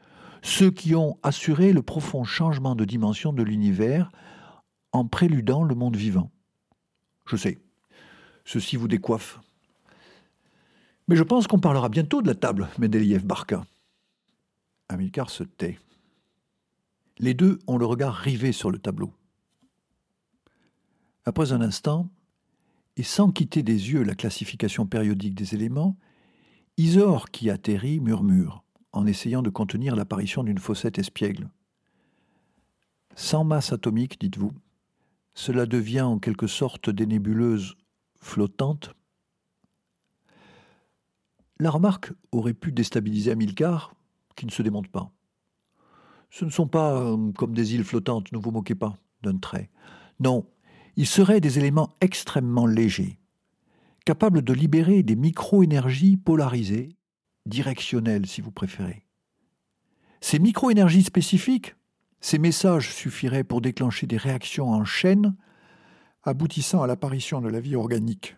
ceux 0.43 0.71
qui 0.71 0.95
ont 0.95 1.19
assuré 1.23 1.73
le 1.73 1.83
profond 1.83 2.25
changement 2.25 2.75
de 2.75 2.85
dimension 2.85 3.33
de 3.33 3.43
l'univers 3.43 4.11
en 4.93 5.07
préludant 5.07 5.63
le 5.63 5.75
monde 5.75 5.97
vivant. 5.97 6.31
Je 7.27 7.37
sais, 7.37 7.59
ceci 8.45 8.77
vous 8.77 8.89
décoiffe. 8.89 9.41
Mais 11.09 11.17
je 11.17 11.23
pense 11.23 11.47
qu'on 11.47 11.59
parlera 11.59 11.89
bientôt 11.89 12.23
de 12.23 12.29
la 12.29 12.35
table, 12.35 12.69
Mendeliev 12.79 13.25
Barka. 13.25 13.65
Amilcar 14.89 15.31
se 15.31 15.43
tait. 15.45 15.79
Les 17.19 17.35
deux 17.35 17.59
ont 17.67 17.79
le 17.79 17.87
regard 17.87 18.15
rivé 18.15 18.53
sur 18.53 18.71
le 18.71 18.79
tableau. 18.79 19.13
Après 21.25 21.53
un 21.53 21.61
instant, 21.61 22.09
et 22.97 23.03
sans 23.03 23.31
quitter 23.31 23.63
des 23.63 23.91
yeux 23.93 24.03
la 24.03 24.15
classification 24.15 24.87
périodique 24.87 25.35
des 25.35 25.55
éléments, 25.55 25.97
Isor 26.79 27.31
qui 27.31 27.51
atterrit 27.51 28.01
murmure, 28.01 28.65
en 28.93 29.07
essayant 29.07 29.43
de 29.43 29.51
contenir 29.51 29.95
l'apparition 29.97 30.43
d'une 30.43 30.59
fossette 30.59 30.99
espiègle. 30.99 31.49
Sans 33.15 33.45
masse 33.45 33.73
atomique, 33.73 34.19
dites-vous, 34.21 34.53
cela 35.35 35.67
devient 35.67 36.03
en 36.03 36.19
quelque 36.19 36.47
sorte 36.47 36.91
des 36.91 37.07
nébuleuses 37.07 37.77
flottantes. 38.23 38.95
La 41.59 41.71
remarque 41.71 42.13
aurait 42.31 42.55
pu 42.55 42.73
déstabiliser 42.73 43.33
Amilcar, 43.33 43.95
qui 44.37 44.47
ne 44.47 44.51
se 44.51 44.63
démonte 44.63 44.89
pas. 44.89 45.13
Ce 46.31 46.47
ne 46.47 46.51
sont 46.51 46.67
pas 46.67 46.95
euh, 46.95 47.33
comme 47.33 47.53
des 47.53 47.75
îles 47.75 47.85
flottantes, 47.85 48.33
ne 48.33 48.39
vous 48.39 48.51
moquez 48.51 48.75
pas 48.75 48.97
d'un 49.23 49.37
trait. 49.37 49.71
Non, 50.19 50.49
ils 50.97 51.07
seraient 51.07 51.41
des 51.41 51.59
éléments 51.59 51.95
extrêmement 52.01 52.67
légers, 52.67 53.19
capables 54.07 54.43
de 54.43 54.53
libérer 54.53 55.03
des 55.03 55.17
micro-énergies 55.17 56.17
polarisées, 56.17 56.97
directionnelles 57.45 58.27
si 58.27 58.41
vous 58.41 58.53
préférez. 58.53 59.05
Ces 60.21 60.39
micro-énergies 60.39 61.03
spécifiques, 61.03 61.75
ces 62.21 62.39
messages 62.39 62.95
suffiraient 62.95 63.45
pour 63.45 63.61
déclencher 63.61 64.07
des 64.07 64.17
réactions 64.17 64.71
en 64.71 64.85
chaîne 64.85 65.37
aboutissant 66.25 66.83
à 66.83 66.87
l'apparition 66.87 67.41
de 67.41 67.49
la 67.49 67.61
vie 67.61 67.77
organique. 67.77 68.37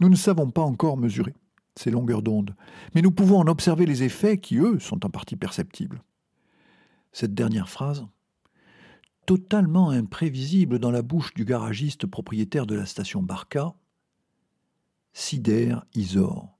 Nous 0.00 0.08
ne 0.08 0.16
savons 0.16 0.50
pas 0.50 0.62
encore 0.62 0.96
mesurer 0.96 1.34
ces 1.76 1.90
longueurs 1.90 2.22
d'onde, 2.22 2.54
mais 2.94 3.02
nous 3.02 3.12
pouvons 3.12 3.38
en 3.38 3.46
observer 3.46 3.86
les 3.86 4.02
effets 4.02 4.38
qui, 4.38 4.58
eux, 4.58 4.78
sont 4.78 5.06
en 5.06 5.10
partie 5.10 5.36
perceptibles. 5.36 6.02
Cette 7.12 7.34
dernière 7.34 7.68
phrase 7.68 8.06
totalement 9.26 9.90
imprévisible 9.90 10.78
dans 10.78 10.90
la 10.90 11.02
bouche 11.02 11.32
du 11.34 11.44
garagiste 11.44 12.06
propriétaire 12.06 12.66
de 12.66 12.74
la 12.74 12.86
station 12.86 13.22
Barca, 13.22 13.74
sidère 15.12 15.84
Isor, 15.94 16.58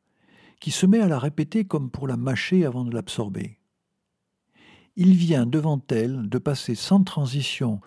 qui 0.61 0.71
se 0.71 0.87
met 0.87 1.00
à 1.00 1.09
la 1.09 1.19
répéter 1.19 1.64
comme 1.64 1.91
pour 1.91 2.07
la 2.07 2.17
mâcher 2.17 2.64
avant 2.64 2.85
de 2.85 2.95
l'absorber. 2.95 3.59
Il 4.95 5.14
vient 5.14 5.47
devant 5.47 5.81
elle 5.88 6.29
de 6.29 6.38
passer 6.38 6.75
sans 6.75 7.02
transition 7.02 7.81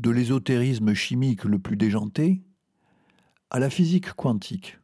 de 0.00 0.10
l'ésotérisme 0.10 0.94
chimique 0.94 1.44
le 1.44 1.58
plus 1.58 1.76
déjanté 1.76 2.42
à 3.50 3.58
la 3.58 3.68
physique 3.68 4.14
quantique, 4.14 4.78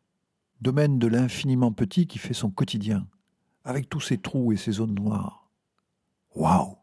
domaine 0.60 0.98
de 0.98 1.06
l'infiniment 1.06 1.72
petit 1.72 2.06
qui 2.06 2.18
fait 2.18 2.34
son 2.34 2.50
quotidien, 2.50 3.08
avec 3.64 3.88
tous 3.88 4.00
ses 4.00 4.18
trous 4.18 4.52
et 4.52 4.58
ses 4.58 4.72
zones 4.72 4.94
noires. 4.94 5.50
Waouh 6.34 6.76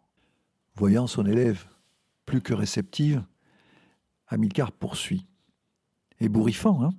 Voyant 0.75 1.06
son 1.06 1.28
élève 1.28 1.68
plus 2.25 2.42
que 2.42 2.56
réceptive, 2.56 3.24
Hamilcar 4.28 4.72
poursuit. 4.72 5.28
Ébouriffant, 6.20 6.84
hein 6.84 6.94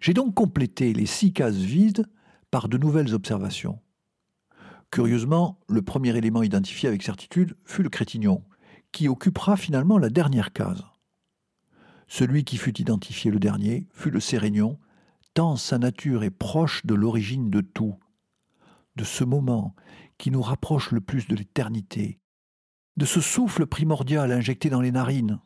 J'ai 0.00 0.14
donc 0.14 0.34
complété 0.34 0.94
les 0.94 1.04
six 1.04 1.34
cases 1.34 1.56
vides 1.56 2.06
par 2.50 2.70
de 2.70 2.78
nouvelles 2.78 3.12
observations. 3.12 3.78
Curieusement, 4.90 5.60
le 5.68 5.82
premier 5.82 6.16
élément 6.16 6.42
identifié 6.42 6.88
avec 6.88 7.02
certitude 7.02 7.58
fut 7.66 7.82
le 7.82 7.90
crétignon, 7.90 8.42
qui 8.92 9.08
occupera 9.08 9.56
finalement 9.56 9.98
la 9.98 10.10
dernière 10.10 10.52
case. 10.52 10.84
Celui 12.06 12.44
qui 12.44 12.56
fut 12.56 12.80
identifié 12.80 13.30
le 13.30 13.38
dernier 13.38 13.86
fut 13.92 14.10
le 14.10 14.20
sérénion, 14.20 14.78
tant 15.34 15.56
sa 15.56 15.78
nature 15.78 16.24
est 16.24 16.30
proche 16.30 16.84
de 16.86 16.94
l'origine 16.94 17.50
de 17.50 17.60
tout, 17.60 17.96
de 18.96 19.04
ce 19.04 19.24
moment 19.24 19.74
qui 20.16 20.30
nous 20.30 20.42
rapproche 20.42 20.90
le 20.90 21.00
plus 21.00 21.28
de 21.28 21.36
l'éternité, 21.36 22.18
de 22.96 23.04
ce 23.04 23.20
souffle 23.20 23.66
primordial 23.66 24.32
injecté 24.32 24.70
dans 24.70 24.80
les 24.80 24.90
narines. 24.90 25.38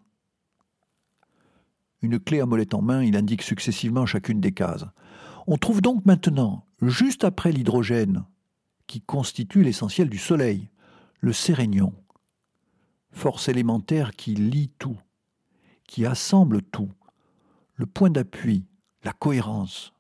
Une 2.01 2.19
clé 2.19 2.41
à 2.41 2.47
molette 2.47 2.75
en 2.75 2.83
main, 2.83 3.03
il 3.03 3.17
indique 3.17 3.43
successivement 3.43 4.07
chacune 4.07 4.41
des 4.41 4.53
cases. 4.53 4.87
On 5.47 5.57
trouve 5.57 5.83
donc 5.83 6.07
maintenant, 6.07 6.67
juste 6.81 7.25
après 7.25 7.53
l'hydrogène, 7.53 8.25
qui 8.87 9.01
constitue 9.01 9.63
l'essentiel 9.63 10.09
du 10.09 10.19
Soleil, 10.19 10.71
le 11.21 11.33
sérénion, 11.33 11.93
force 13.13 13.49
élémentaire 13.49 14.13
qui 14.13 14.35
lie 14.35 14.71
tout, 14.79 14.99
qui 15.87 16.07
assemble 16.07 16.63
tout, 16.63 16.91
le 17.75 17.87
point 17.87 18.11
d'appui, 18.11 18.67
la 19.05 19.13
cohérence. 19.13 19.93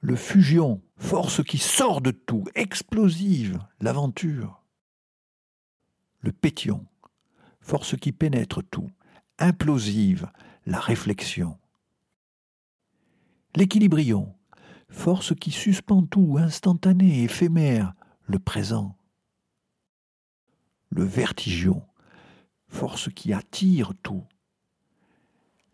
Le 0.00 0.16
fusion, 0.16 0.82
force 0.96 1.42
qui 1.42 1.58
sort 1.58 2.00
de 2.00 2.10
tout, 2.12 2.44
explosive, 2.54 3.58
l'aventure. 3.80 4.62
Le 6.20 6.32
pétion, 6.32 6.86
force 7.60 7.96
qui 7.96 8.12
pénètre 8.12 8.62
tout, 8.70 8.90
implosive, 9.38 10.30
la 10.66 10.80
réflexion. 10.80 11.58
L'équilibrion, 13.54 14.34
force 14.88 15.34
qui 15.34 15.50
suspend 15.50 16.04
tout, 16.04 16.36
instantané, 16.38 17.22
éphémère, 17.22 17.94
le 18.26 18.38
présent. 18.38 18.96
Le 20.90 21.04
vertigion, 21.04 21.82
force 22.68 23.12
qui 23.12 23.32
attire 23.32 23.92
tout, 24.02 24.24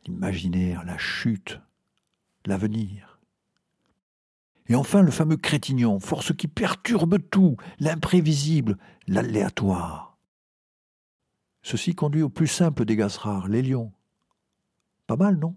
l'imaginaire, 0.06 0.84
la 0.84 0.98
chute, 0.98 1.60
l'avenir. 2.46 3.20
Et 4.68 4.74
enfin 4.74 5.02
le 5.02 5.10
fameux 5.10 5.36
crétignon, 5.36 6.00
force 6.00 6.34
qui 6.34 6.48
perturbe 6.48 7.18
tout, 7.30 7.56
l'imprévisible, 7.78 8.78
l'aléatoire. 9.06 10.16
Ceci 11.62 11.94
conduit 11.94 12.22
au 12.22 12.28
plus 12.28 12.48
simple 12.48 12.84
des 12.84 12.96
gaz 12.96 13.16
rares, 13.18 13.48
les 13.48 13.62
lions. 13.62 13.92
Pas 15.06 15.16
mal, 15.16 15.36
non? 15.36 15.56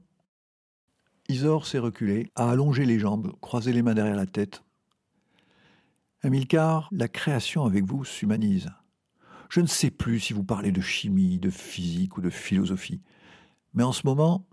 Isor 1.28 1.66
s'est 1.66 1.80
reculé, 1.80 2.32
a 2.36 2.52
allongé 2.52 2.86
les 2.86 3.00
jambes, 3.00 3.34
croisé 3.42 3.74
les 3.74 3.82
mains 3.82 3.96
derrière 3.96 4.16
la 4.16 4.28
tête. 4.28 4.64
Amilcar, 6.22 6.90
la 6.92 7.08
création 7.08 7.66
avec 7.66 7.86
vous 7.86 8.06
s'humanise. 8.06 8.70
Je 9.50 9.62
ne 9.62 9.68
sais 9.68 9.92
plus 9.92 10.20
si 10.20 10.34
vous 10.34 10.44
parlez 10.44 10.72
de 10.72 10.82
chimie, 10.82 11.40
de 11.40 11.50
physique 11.50 12.18
ou 12.18 12.22
de 12.22 12.30
philosophie. 12.30 13.02
Mais 13.74 13.84
en 13.84 13.92
ce 13.92 14.06
moment, 14.06 14.48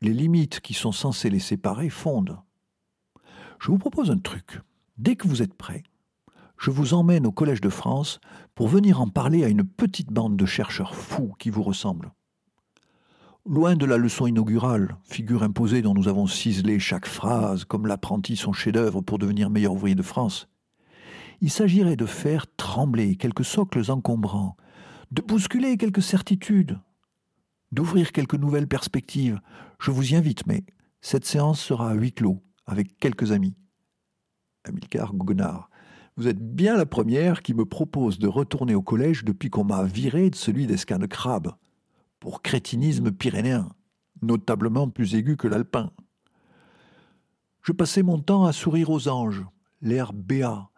les 0.00 0.12
limites 0.12 0.60
qui 0.60 0.74
sont 0.74 0.92
censées 0.92 1.30
les 1.30 1.38
séparer 1.38 1.88
fondent. 1.88 2.38
Je 3.60 3.70
vous 3.70 3.78
propose 3.78 4.10
un 4.10 4.18
truc. 4.18 4.60
Dès 4.98 5.16
que 5.16 5.28
vous 5.28 5.42
êtes 5.42 5.54
prêts, 5.54 5.82
je 6.58 6.70
vous 6.70 6.94
emmène 6.94 7.26
au 7.26 7.32
Collège 7.32 7.60
de 7.60 7.68
France 7.68 8.20
pour 8.54 8.68
venir 8.68 9.00
en 9.00 9.08
parler 9.08 9.44
à 9.44 9.48
une 9.48 9.64
petite 9.64 10.12
bande 10.12 10.36
de 10.36 10.46
chercheurs 10.46 10.94
fous 10.94 11.34
qui 11.38 11.50
vous 11.50 11.62
ressemblent. 11.62 12.12
Loin 13.48 13.76
de 13.76 13.86
la 13.86 13.96
leçon 13.96 14.26
inaugurale, 14.26 14.96
figure 15.04 15.42
imposée 15.42 15.80
dont 15.80 15.94
nous 15.94 16.08
avons 16.08 16.26
ciselé 16.26 16.78
chaque 16.78 17.06
phrase 17.06 17.64
comme 17.64 17.86
l'apprenti 17.86 18.36
son 18.36 18.52
chef-d'œuvre 18.52 19.02
pour 19.02 19.18
devenir 19.18 19.50
meilleur 19.50 19.74
ouvrier 19.74 19.94
de 19.94 20.02
France, 20.02 20.48
il 21.40 21.50
s'agirait 21.50 21.96
de 21.96 22.06
faire 22.06 22.46
trembler 22.56 23.16
quelques 23.16 23.44
socles 23.44 23.90
encombrants, 23.90 24.56
de 25.10 25.22
bousculer 25.22 25.76
quelques 25.76 26.02
certitudes, 26.02 26.78
d'ouvrir 27.72 28.12
quelques 28.12 28.34
nouvelles 28.34 28.68
perspectives. 28.68 29.40
Je 29.78 29.90
vous 29.90 30.12
y 30.12 30.16
invite, 30.16 30.46
mais 30.46 30.64
cette 31.00 31.24
séance 31.24 31.60
sera 31.60 31.90
à 31.90 31.94
huis 31.94 32.12
clos, 32.12 32.42
avec 32.66 32.98
quelques 32.98 33.32
amis. 33.32 33.54
Amilcar 34.64 35.14
Goguenard, 35.14 35.70
vous 36.16 36.28
êtes 36.28 36.40
bien 36.40 36.76
la 36.76 36.86
première 36.86 37.42
qui 37.42 37.54
me 37.54 37.66
propose 37.66 38.18
de 38.18 38.26
retourner 38.26 38.74
au 38.74 38.82
collège 38.82 39.24
depuis 39.24 39.50
qu'on 39.50 39.64
m'a 39.64 39.84
viré 39.84 40.30
de 40.30 40.34
celui 40.34 40.66
d'Escane 40.66 41.06
Crabe, 41.06 41.54
pour 42.18 42.42
crétinisme 42.42 43.12
pyrénéen, 43.12 43.68
notablement 44.22 44.88
plus 44.88 45.14
aigu 45.14 45.36
que 45.36 45.46
l'alpin. 45.46 45.92
Je 47.62 47.72
passais 47.72 48.02
mon 48.02 48.18
temps 48.18 48.46
à 48.46 48.52
sourire 48.52 48.90
aux 48.90 49.08
anges, 49.08 49.44
l'air 49.82 50.12
béat, 50.12 50.70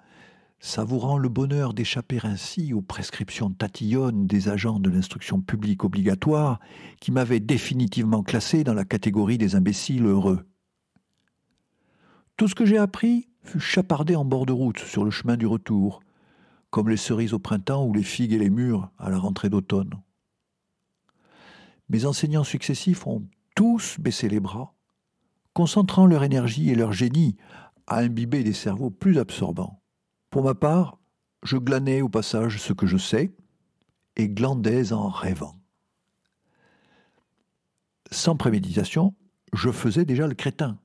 savourant 0.60 1.18
le 1.18 1.28
bonheur 1.28 1.72
d'échapper 1.72 2.18
ainsi 2.24 2.72
aux 2.72 2.82
prescriptions 2.82 3.50
tatillonnes 3.50 4.26
des 4.26 4.48
agents 4.48 4.80
de 4.80 4.90
l'instruction 4.90 5.40
publique 5.40 5.84
obligatoire 5.84 6.58
qui 7.00 7.12
m'avaient 7.12 7.40
définitivement 7.40 8.22
classé 8.22 8.64
dans 8.64 8.74
la 8.74 8.84
catégorie 8.84 9.38
des 9.38 9.54
imbéciles 9.54 10.04
heureux. 10.04 10.44
Tout 12.36 12.48
ce 12.48 12.54
que 12.54 12.66
j'ai 12.66 12.78
appris 12.78 13.28
fut 13.42 13.60
chapardé 13.60 14.16
en 14.16 14.24
bord 14.24 14.46
de 14.46 14.52
route 14.52 14.78
sur 14.78 15.04
le 15.04 15.10
chemin 15.10 15.36
du 15.36 15.46
retour, 15.46 16.00
comme 16.70 16.88
les 16.88 16.96
cerises 16.96 17.32
au 17.32 17.38
printemps 17.38 17.84
ou 17.84 17.92
les 17.92 18.02
figues 18.02 18.32
et 18.32 18.38
les 18.38 18.50
mûres 18.50 18.90
à 18.98 19.10
la 19.10 19.18
rentrée 19.18 19.48
d'automne. 19.48 19.94
Mes 21.88 22.04
enseignants 22.04 22.44
successifs 22.44 23.06
ont 23.06 23.24
tous 23.54 23.98
baissé 23.98 24.28
les 24.28 24.40
bras, 24.40 24.74
concentrant 25.54 26.06
leur 26.06 26.22
énergie 26.22 26.70
et 26.70 26.74
leur 26.74 26.92
génie 26.92 27.36
à 27.86 27.98
imbiber 27.98 28.44
des 28.44 28.52
cerveaux 28.52 28.90
plus 28.90 29.18
absorbants. 29.18 29.80
Pour 30.30 30.42
ma 30.42 30.54
part, 30.54 30.98
je 31.42 31.56
glanais 31.56 32.02
au 32.02 32.08
passage 32.08 32.58
ce 32.58 32.72
que 32.72 32.86
je 32.86 32.96
sais 32.96 33.32
et 34.16 34.28
glandais 34.28 34.92
en 34.92 35.08
rêvant. 35.08 35.58
Sans 38.10 38.36
préméditation, 38.36 39.14
je 39.52 39.70
faisais 39.70 40.04
déjà 40.04 40.26
le 40.26 40.34
crétin, 40.34 40.78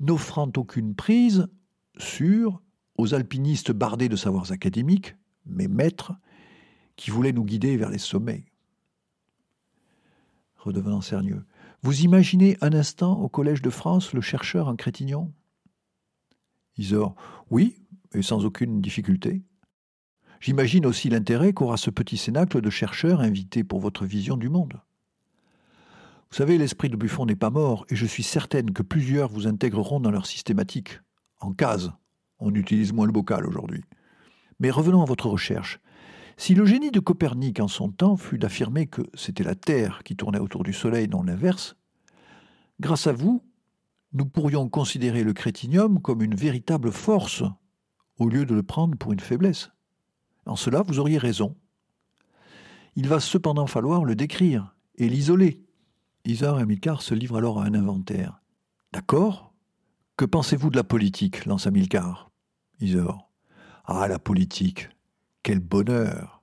n'offrant 0.00 0.50
aucune 0.56 0.94
prise 0.94 1.48
sur 1.98 2.60
aux 2.96 3.14
alpinistes 3.14 3.72
bardés 3.72 4.08
de 4.08 4.16
savoirs 4.16 4.52
académiques, 4.52 5.16
mes 5.46 5.68
maîtres, 5.68 6.12
qui 6.96 7.10
voulaient 7.10 7.32
nous 7.32 7.44
guider 7.44 7.76
vers 7.76 7.90
les 7.90 7.98
sommets. 7.98 8.44
Redevenant 10.56 11.00
sérieux, 11.00 11.44
vous 11.82 12.02
imaginez 12.02 12.56
un 12.60 12.72
instant 12.72 13.20
au 13.20 13.28
Collège 13.28 13.62
de 13.62 13.70
France 13.70 14.12
le 14.14 14.20
chercheur 14.20 14.68
en 14.68 14.76
Crétignon 14.76 15.32
Isor, 16.76 17.14
oui, 17.50 17.83
et 18.14 18.22
sans 18.22 18.44
aucune 18.44 18.80
difficulté. 18.80 19.42
J'imagine 20.40 20.86
aussi 20.86 21.08
l'intérêt 21.08 21.52
qu'aura 21.52 21.76
ce 21.76 21.90
petit 21.90 22.16
cénacle 22.16 22.60
de 22.60 22.70
chercheurs 22.70 23.20
invités 23.20 23.64
pour 23.64 23.80
votre 23.80 24.04
vision 24.04 24.36
du 24.36 24.48
monde. 24.48 24.80
Vous 26.30 26.36
savez, 26.36 26.58
l'esprit 26.58 26.88
de 26.88 26.96
Buffon 26.96 27.26
n'est 27.26 27.36
pas 27.36 27.50
mort, 27.50 27.86
et 27.88 27.96
je 27.96 28.06
suis 28.06 28.22
certaine 28.22 28.72
que 28.72 28.82
plusieurs 28.82 29.30
vous 29.30 29.46
intégreront 29.46 30.00
dans 30.00 30.10
leur 30.10 30.26
systématique. 30.26 31.00
En 31.40 31.52
case. 31.52 31.92
On 32.40 32.54
utilise 32.54 32.92
moins 32.92 33.06
le 33.06 33.12
bocal 33.12 33.46
aujourd'hui. 33.46 33.84
Mais 34.58 34.70
revenons 34.70 35.02
à 35.02 35.06
votre 35.06 35.28
recherche. 35.28 35.80
Si 36.36 36.54
le 36.54 36.66
génie 36.66 36.90
de 36.90 37.00
Copernic 37.00 37.60
en 37.60 37.68
son 37.68 37.90
temps 37.90 38.16
fut 38.16 38.38
d'affirmer 38.38 38.86
que 38.86 39.02
c'était 39.14 39.44
la 39.44 39.54
Terre 39.54 40.02
qui 40.04 40.16
tournait 40.16 40.40
autour 40.40 40.64
du 40.64 40.72
Soleil, 40.72 41.08
non 41.08 41.22
l'inverse, 41.22 41.76
grâce 42.80 43.06
à 43.06 43.12
vous, 43.12 43.42
nous 44.12 44.26
pourrions 44.26 44.68
considérer 44.68 45.22
le 45.22 45.32
crétinium 45.32 46.02
comme 46.02 46.22
une 46.22 46.34
véritable 46.34 46.90
force 46.90 47.44
au 48.18 48.28
lieu 48.28 48.46
de 48.46 48.54
le 48.54 48.62
prendre 48.62 48.96
pour 48.96 49.12
une 49.12 49.20
faiblesse. 49.20 49.70
En 50.46 50.56
cela, 50.56 50.82
vous 50.82 50.98
auriez 50.98 51.18
raison. 51.18 51.56
Il 52.96 53.08
va 53.08 53.20
cependant 53.20 53.66
falloir 53.66 54.04
le 54.04 54.14
décrire 54.14 54.74
et 54.96 55.08
l'isoler. 55.08 55.64
Isard 56.24 56.60
et 56.60 56.66
Milcar 56.66 57.02
se 57.02 57.14
livrent 57.14 57.36
alors 57.38 57.60
à 57.60 57.64
un 57.64 57.74
inventaire. 57.74 58.40
D'accord? 58.92 59.52
Que 60.16 60.24
pensez-vous 60.24 60.70
de 60.70 60.76
la 60.76 60.84
politique 60.84 61.44
lance 61.44 61.66
Milcar. 61.66 62.30
Isor. 62.80 63.30
Ah, 63.84 64.06
la 64.06 64.18
politique 64.18 64.88
Quel 65.42 65.58
bonheur 65.58 66.42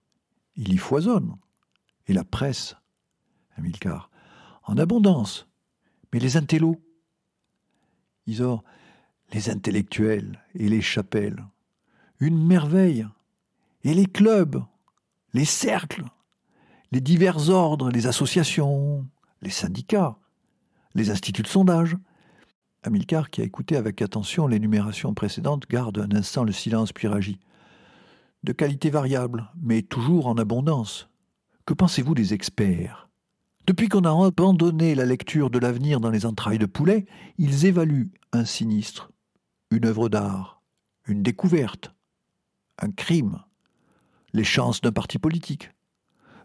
Il 0.55 0.73
y 0.73 0.77
foisonne. 0.77 1.37
Et 2.07 2.13
la 2.13 2.25
presse 2.25 2.75
Amilcar. 3.55 4.09
En 4.63 4.77
abondance. 4.77 5.47
Mais 6.11 6.19
les 6.19 6.35
intellos? 6.35 6.81
Isor. 8.27 8.63
Les 9.33 9.49
intellectuels 9.49 10.43
et 10.53 10.67
les 10.67 10.81
chapelles 10.81 11.45
une 12.21 12.45
merveille. 12.45 13.07
Et 13.83 13.93
les 13.93 14.05
clubs, 14.05 14.63
les 15.33 15.43
cercles, 15.43 16.05
les 16.91 17.01
divers 17.01 17.49
ordres, 17.49 17.89
les 17.89 18.05
associations, 18.05 19.05
les 19.41 19.49
syndicats, 19.49 20.17
les 20.93 21.09
instituts 21.09 21.41
de 21.41 21.47
sondage. 21.47 21.97
Amilcar, 22.83 23.29
qui 23.31 23.41
a 23.41 23.43
écouté 23.43 23.75
avec 23.75 24.01
attention 24.01 24.47
l'énumération 24.47 25.13
précédente, 25.13 25.67
garde 25.67 25.97
un 25.97 26.15
instant 26.15 26.43
le 26.43 26.51
silence 26.51 26.93
puis 26.93 27.07
réagit. 27.07 27.39
De 28.43 28.53
qualité 28.53 28.89
variable, 28.89 29.49
mais 29.61 29.81
toujours 29.81 30.27
en 30.27 30.37
abondance. 30.37 31.09
Que 31.65 31.73
pensez-vous 31.73 32.15
des 32.15 32.33
experts? 32.33 33.09
Depuis 33.67 33.89
qu'on 33.89 34.03
a 34.03 34.25
abandonné 34.25 34.95
la 34.95 35.05
lecture 35.05 35.49
de 35.49 35.59
l'avenir 35.59 35.99
dans 35.99 36.09
les 36.09 36.25
entrailles 36.25 36.57
de 36.57 36.65
poulet, 36.65 37.05
ils 37.37 37.65
évaluent 37.65 38.11
un 38.31 38.45
sinistre, 38.45 39.11
une 39.69 39.85
œuvre 39.85 40.09
d'art, 40.09 40.61
une 41.07 41.21
découverte, 41.21 41.93
un 42.81 42.91
crime, 42.91 43.39
les 44.33 44.43
chances 44.43 44.81
d'un 44.81 44.91
parti 44.91 45.19
politique, 45.19 45.71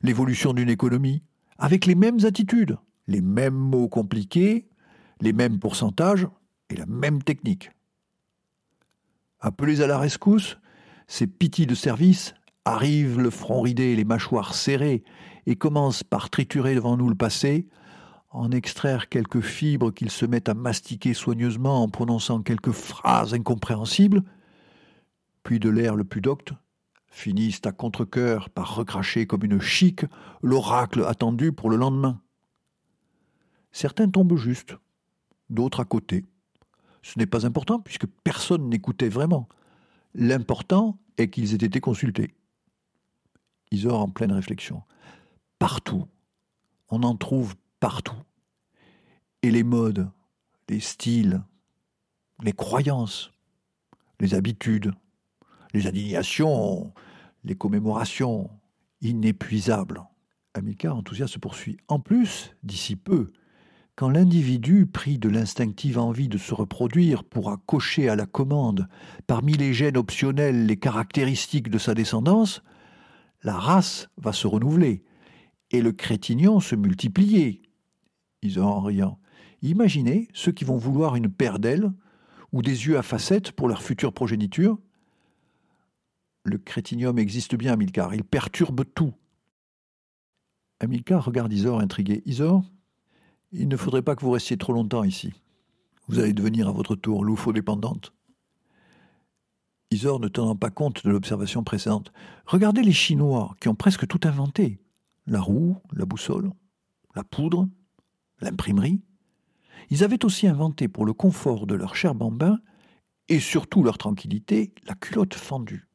l'évolution 0.03 0.53
d'une 0.53 0.71
économie, 0.71 1.23
avec 1.59 1.87
les 1.87 1.95
mêmes 1.95 2.25
attitudes, 2.25 2.79
les 3.07 3.21
mêmes 3.21 3.55
mots 3.55 3.89
compliqués, 3.89 4.69
les 5.21 5.33
mêmes 5.33 5.59
pourcentages. 5.59 6.29
Et 6.69 6.75
la 6.77 6.87
même 6.87 7.23
technique. 7.23 7.71
Appelés 9.39 9.83
à 9.83 9.87
la 9.87 9.99
rescousse, 9.99 10.59
ces 11.07 11.29
pitiés 11.29 11.67
de 11.67 11.77
service 11.77 12.35
arrivent 12.65 13.21
le 13.21 13.31
front 13.31 13.61
ridé, 13.61 13.95
les 13.95 14.05
mâchoires 14.05 14.55
serrées, 14.55 15.05
et 15.47 15.55
commencent 15.55 16.03
par 16.03 16.29
triturer 16.29 16.75
devant 16.75 16.97
nous 16.97 17.09
le 17.09 17.15
passé, 17.15 17.69
en 18.31 18.51
extraire 18.51 19.09
quelques 19.09 19.43
fibres 19.43 19.93
qu'ils 19.93 20.11
se 20.11 20.27
mettent 20.27 20.49
à 20.49 20.55
mastiquer 20.55 21.15
soigneusement 21.15 21.85
en 21.85 21.89
prononçant 21.89 22.43
quelques 22.43 22.73
phrases 22.73 23.33
incompréhensibles, 23.33 24.25
puis 25.47 25.61
de 25.61 25.71
l'air 25.71 25.95
le 25.95 26.03
plus 26.03 26.21
docte, 26.21 26.55
finissent 27.07 27.65
à 27.67 27.71
contre-coeur 27.71 28.51
par 28.51 28.75
recracher 28.75 29.29
comme 29.29 29.45
une 29.45 29.61
chique 29.61 30.05
l'oracle 30.43 31.05
attendu 31.05 31.53
pour 31.53 31.71
le 31.71 31.77
lendemain. 31.77 32.21
Certains 33.71 34.11
tombent 34.11 34.37
juste, 34.37 34.77
d'autres 35.49 35.79
à 35.79 35.85
côté. 35.85 36.25
Ce 37.03 37.17
n'est 37.17 37.27
pas 37.27 37.47
important 37.47 37.79
puisque 37.79 38.09
personne 38.25 38.69
n'écoutait 38.69 39.09
vraiment. 39.09 39.49
L'important 40.15 40.99
est 41.17 41.31
qu'ils 41.31 41.55
aient 41.55 41.65
été 41.65 41.79
consultés. 41.79 42.35
Isor 43.71 44.01
en 44.01 44.09
pleine 44.09 44.33
réflexion. 44.33 44.83
Partout. 45.61 46.09
On 46.89 47.05
en 47.05 47.15
trouve 47.15 47.55
partout. 47.79 48.21
Et 49.43 49.53
les 49.53 49.63
modes, 49.63 50.11
les 50.69 50.81
styles, 50.81 51.41
les 52.43 52.53
croyances, 52.53 53.31
les 54.19 54.35
habitudes, 54.35 54.93
les 55.77 55.87
indignations, 55.87 56.93
les 57.45 57.55
commémorations, 57.55 58.51
inépuisables. 59.03 60.03
Amilcar 60.55 60.97
enthousiaste 60.97 61.39
poursuit. 61.39 61.77
En 61.89 62.01
plus, 62.01 62.57
d'ici 62.63 62.97
peu, 62.97 63.33
quand 63.95 64.09
l'individu, 64.09 64.87
pris 64.87 65.19
de 65.19 65.29
l'instinctive 65.29 65.99
envie 65.99 66.29
de 66.29 66.39
se 66.39 66.55
reproduire, 66.55 67.25
pourra 67.25 67.59
cocher 67.67 68.09
à 68.09 68.17
la 68.17 68.27
commande, 68.27 68.89
parmi 69.27 69.53
les 69.53 69.75
gènes 69.75 69.97
optionnels, 69.97 70.67
les 70.67 70.77
caractéristiques 70.77 71.71
de 71.71 71.79
sa 71.79 71.95
descendance, 71.95 72.63
la 73.43 73.55
race 73.55 74.09
va 74.17 74.33
se 74.33 74.47
renouveler 74.47 75.03
et 75.71 75.83
le 75.83 75.93
crétignon 75.93 76.61
se 76.61 76.75
multiplier. 76.75 77.63
Ils 78.43 78.61
en 78.61 78.81
riant. 78.81 79.19
Imaginez 79.63 80.29
ceux 80.33 80.53
qui 80.53 80.65
vont 80.65 80.79
vouloir 80.79 81.17
une 81.17 81.31
paire 81.31 81.59
d'ailes 81.59 81.93
ou 82.53 82.63
des 82.63 82.87
yeux 82.87 82.99
à 82.99 83.03
facettes 83.03 83.53
pour 83.53 83.69
leur 83.69 83.83
future 83.83 84.13
progéniture. 84.13 84.79
Le 86.47 86.59
crétinium 86.59 87.19
existe 87.19 87.57
bien, 87.57 87.73
Amilcar. 87.73 88.15
Il 88.15 88.23
perturbe 88.23 88.85
tout. 88.95 89.13
Amilcar 90.79 91.25
regarde 91.25 91.53
Isor 91.53 91.81
intrigué. 91.81 92.23
Isor, 92.25 92.63
il 93.51 93.67
ne 93.67 93.77
faudrait 93.77 94.03
pas 94.03 94.15
que 94.15 94.25
vous 94.25 94.31
restiez 94.31 94.57
trop 94.57 94.73
longtemps 94.73 95.03
ici. 95.03 95.33
Vous 96.07 96.21
allez 96.21 96.33
devenir 96.33 96.69
à 96.69 96.71
votre 96.71 96.95
tour 96.95 97.25
loufo-dépendante. 97.25 98.13
Isor 99.91 100.21
ne 100.21 100.29
tenant 100.29 100.55
pas 100.55 100.71
compte 100.71 101.05
de 101.05 101.11
l'observation 101.11 101.65
précédente. 101.65 102.13
Regardez 102.45 102.83
les 102.83 102.93
Chinois 102.93 103.57
qui 103.61 103.69
ont 103.69 103.75
presque 103.75 104.07
tout 104.07 104.21
inventé. 104.23 104.79
La 105.27 105.41
roue, 105.41 105.79
la 105.95 106.07
boussole, 106.07 106.53
la 107.17 107.25
poudre, 107.25 107.69
l'imprimerie. 108.41 109.03
Ils 109.91 110.05
avaient 110.05 110.25
aussi 110.25 110.47
inventé 110.47 110.87
pour 110.87 111.07
le 111.07 111.13
confort 111.13 111.67
de 111.67 111.75
leur 111.75 111.97
cher 111.97 112.15
bambin 112.15 112.61
et 113.29 113.41
surtout 113.41 113.83
leur 113.83 113.99
tranquillité 113.99 114.73
la 114.85 114.95
culotte 114.95 115.35
fendue. 115.35 115.86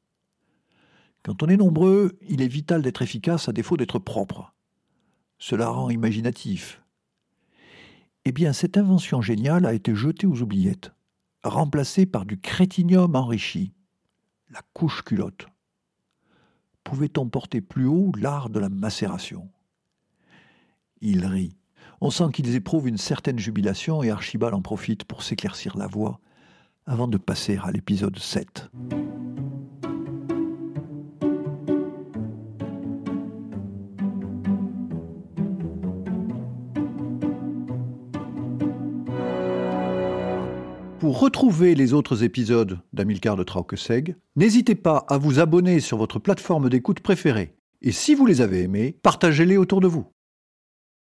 Quand 1.24 1.44
on 1.44 1.48
est 1.48 1.58
nombreux, 1.58 2.18
il 2.28 2.42
est 2.42 2.48
vital 2.48 2.82
d'être 2.82 3.02
efficace 3.02 3.48
à 3.48 3.54
défaut 3.54 3.78
d'être 3.78 4.00
propre. 4.00 4.54
Cela 5.38 5.70
rend 5.70 5.90
imaginatif. 5.90 6.82
Eh 8.26 8.32
bien, 8.32 8.54
cette 8.54 8.78
invention 8.78 9.22
géniale 9.22 9.66
a 9.66 9.74
été 9.74 9.96
jetée 9.96 10.28
aux 10.28 10.42
oubliettes, 10.42 10.92
remplacée 11.44 12.06
par 12.06 12.26
du 12.26 12.40
crétinium 12.40 13.16
enrichi, 13.16 13.74
la 14.50 14.62
couche 14.74 15.04
culotte. 15.04 15.48
Pouvait-on 16.84 17.30
porter 17.30 17.62
plus 17.62 17.86
haut 17.86 18.12
l'art 18.18 18.50
de 18.50 18.60
la 18.60 18.70
macération? 18.70 19.50
Il 21.02 21.26
rit. 21.26 21.56
On 22.00 22.10
sent 22.10 22.32
qu'ils 22.34 22.56
éprouvent 22.56 22.88
une 22.88 22.98
certaine 22.98 23.40
jubilation 23.40 24.02
et 24.04 24.10
Archibald 24.10 24.54
en 24.54 24.62
profite 24.62 25.04
pour 25.04 25.24
s'éclaircir 25.24 25.78
la 25.78 25.88
voix 25.88 26.20
avant 26.86 27.08
de 27.08 27.18
passer 27.18 27.58
à 27.64 27.72
l'épisode 27.72 28.18
7. 28.18 28.70
Pour 41.02 41.20
retrouver 41.20 41.74
les 41.74 41.94
autres 41.94 42.24
épisodes 42.24 42.78
d'Amilcar 42.94 43.36
de 43.36 43.42
Traukeseg, 43.42 44.18
n'hésitez 44.36 44.76
pas 44.76 45.04
à 45.10 45.18
vous 45.18 45.40
abonner 45.40 45.80
sur 45.80 45.98
votre 45.98 46.20
plateforme 46.20 46.70
d'écoute 46.70 47.00
préférée. 47.00 47.56
Et 47.82 47.92
si 47.92 48.14
vous 48.14 48.28
les 48.28 48.40
avez 48.40 48.62
aimés, 48.62 49.00
partagez-les 49.02 49.58
autour 49.58 49.82
de 49.82 49.88
vous. 49.88 50.06